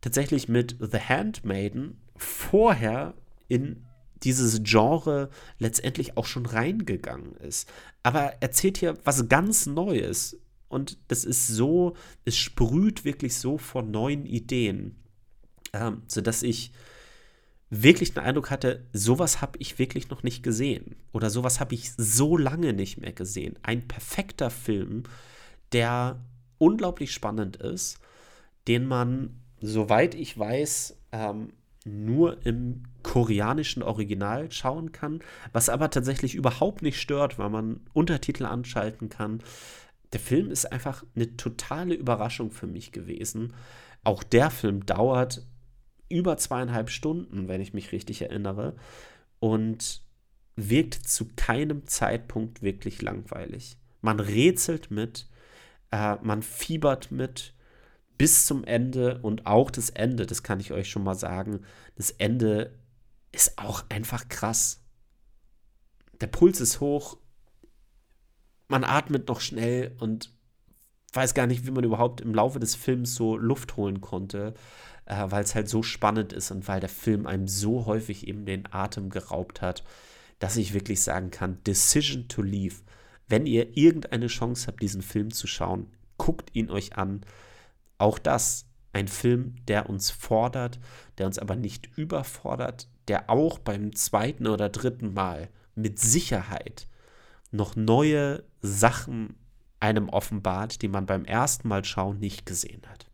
[0.00, 3.14] tatsächlich mit The Handmaiden vorher
[3.46, 3.85] in
[4.22, 7.68] dieses Genre letztendlich auch schon reingegangen ist.
[8.02, 10.38] Aber er erzählt hier was ganz Neues.
[10.68, 14.96] Und das ist so, es sprüht wirklich so von neuen Ideen,
[15.72, 16.72] ähm, sodass ich
[17.70, 20.96] wirklich den Eindruck hatte, sowas habe ich wirklich noch nicht gesehen.
[21.12, 23.58] Oder sowas habe ich so lange nicht mehr gesehen.
[23.62, 25.04] Ein perfekter Film,
[25.72, 26.20] der
[26.58, 27.98] unglaublich spannend ist,
[28.68, 31.52] den man, soweit ich weiß, ähm,
[31.86, 35.20] nur im koreanischen Original schauen kann,
[35.52, 39.42] was aber tatsächlich überhaupt nicht stört, weil man Untertitel anschalten kann.
[40.12, 43.54] Der Film ist einfach eine totale Überraschung für mich gewesen.
[44.04, 45.46] Auch der Film dauert
[46.08, 48.74] über zweieinhalb Stunden, wenn ich mich richtig erinnere,
[49.38, 50.02] und
[50.56, 53.76] wirkt zu keinem Zeitpunkt wirklich langweilig.
[54.00, 55.28] Man rätselt mit,
[55.90, 57.52] äh, man fiebert mit,
[58.18, 61.60] bis zum Ende und auch das Ende, das kann ich euch schon mal sagen,
[61.96, 62.72] das Ende
[63.32, 64.82] ist auch einfach krass.
[66.20, 67.18] Der Puls ist hoch,
[68.68, 70.32] man atmet noch schnell und
[71.12, 74.54] weiß gar nicht, wie man überhaupt im Laufe des Films so Luft holen konnte,
[75.06, 78.44] äh, weil es halt so spannend ist und weil der Film einem so häufig eben
[78.44, 79.84] den Atem geraubt hat,
[80.38, 82.76] dass ich wirklich sagen kann, Decision to Leave.
[83.28, 85.86] Wenn ihr irgendeine Chance habt, diesen Film zu schauen,
[86.18, 87.22] guckt ihn euch an
[87.98, 90.80] auch das ein Film, der uns fordert,
[91.18, 96.88] der uns aber nicht überfordert, der auch beim zweiten oder dritten Mal mit Sicherheit
[97.50, 99.36] noch neue Sachen
[99.80, 103.06] einem offenbart, die man beim ersten Mal schauen nicht gesehen hat.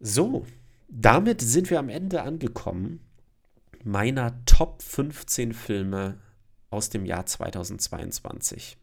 [0.00, 0.46] So,
[0.88, 3.00] damit sind wir am Ende angekommen
[3.84, 6.18] meiner Top 15 Filme
[6.70, 8.78] aus dem Jahr 2022.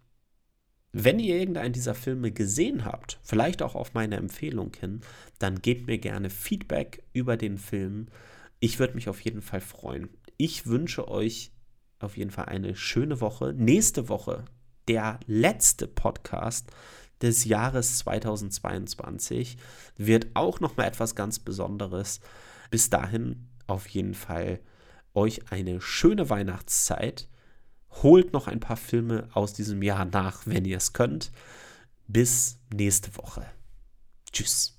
[0.93, 5.01] Wenn ihr irgendeinen dieser Filme gesehen habt, vielleicht auch auf meine Empfehlung hin,
[5.37, 8.07] dann gebt mir gerne Feedback über den Film.
[8.59, 10.09] Ich würde mich auf jeden Fall freuen.
[10.37, 11.51] Ich wünsche euch
[11.99, 13.53] auf jeden Fall eine schöne Woche.
[13.53, 14.45] Nächste Woche
[14.87, 16.71] der letzte Podcast
[17.21, 19.57] des Jahres 2022
[19.97, 22.21] wird auch noch mal etwas ganz Besonderes.
[22.69, 24.59] Bis dahin auf jeden Fall
[25.13, 27.27] euch eine schöne Weihnachtszeit
[28.03, 31.31] Holt noch ein paar Filme aus diesem Jahr nach, wenn ihr es könnt.
[32.07, 33.45] Bis nächste Woche.
[34.31, 34.76] Tschüss.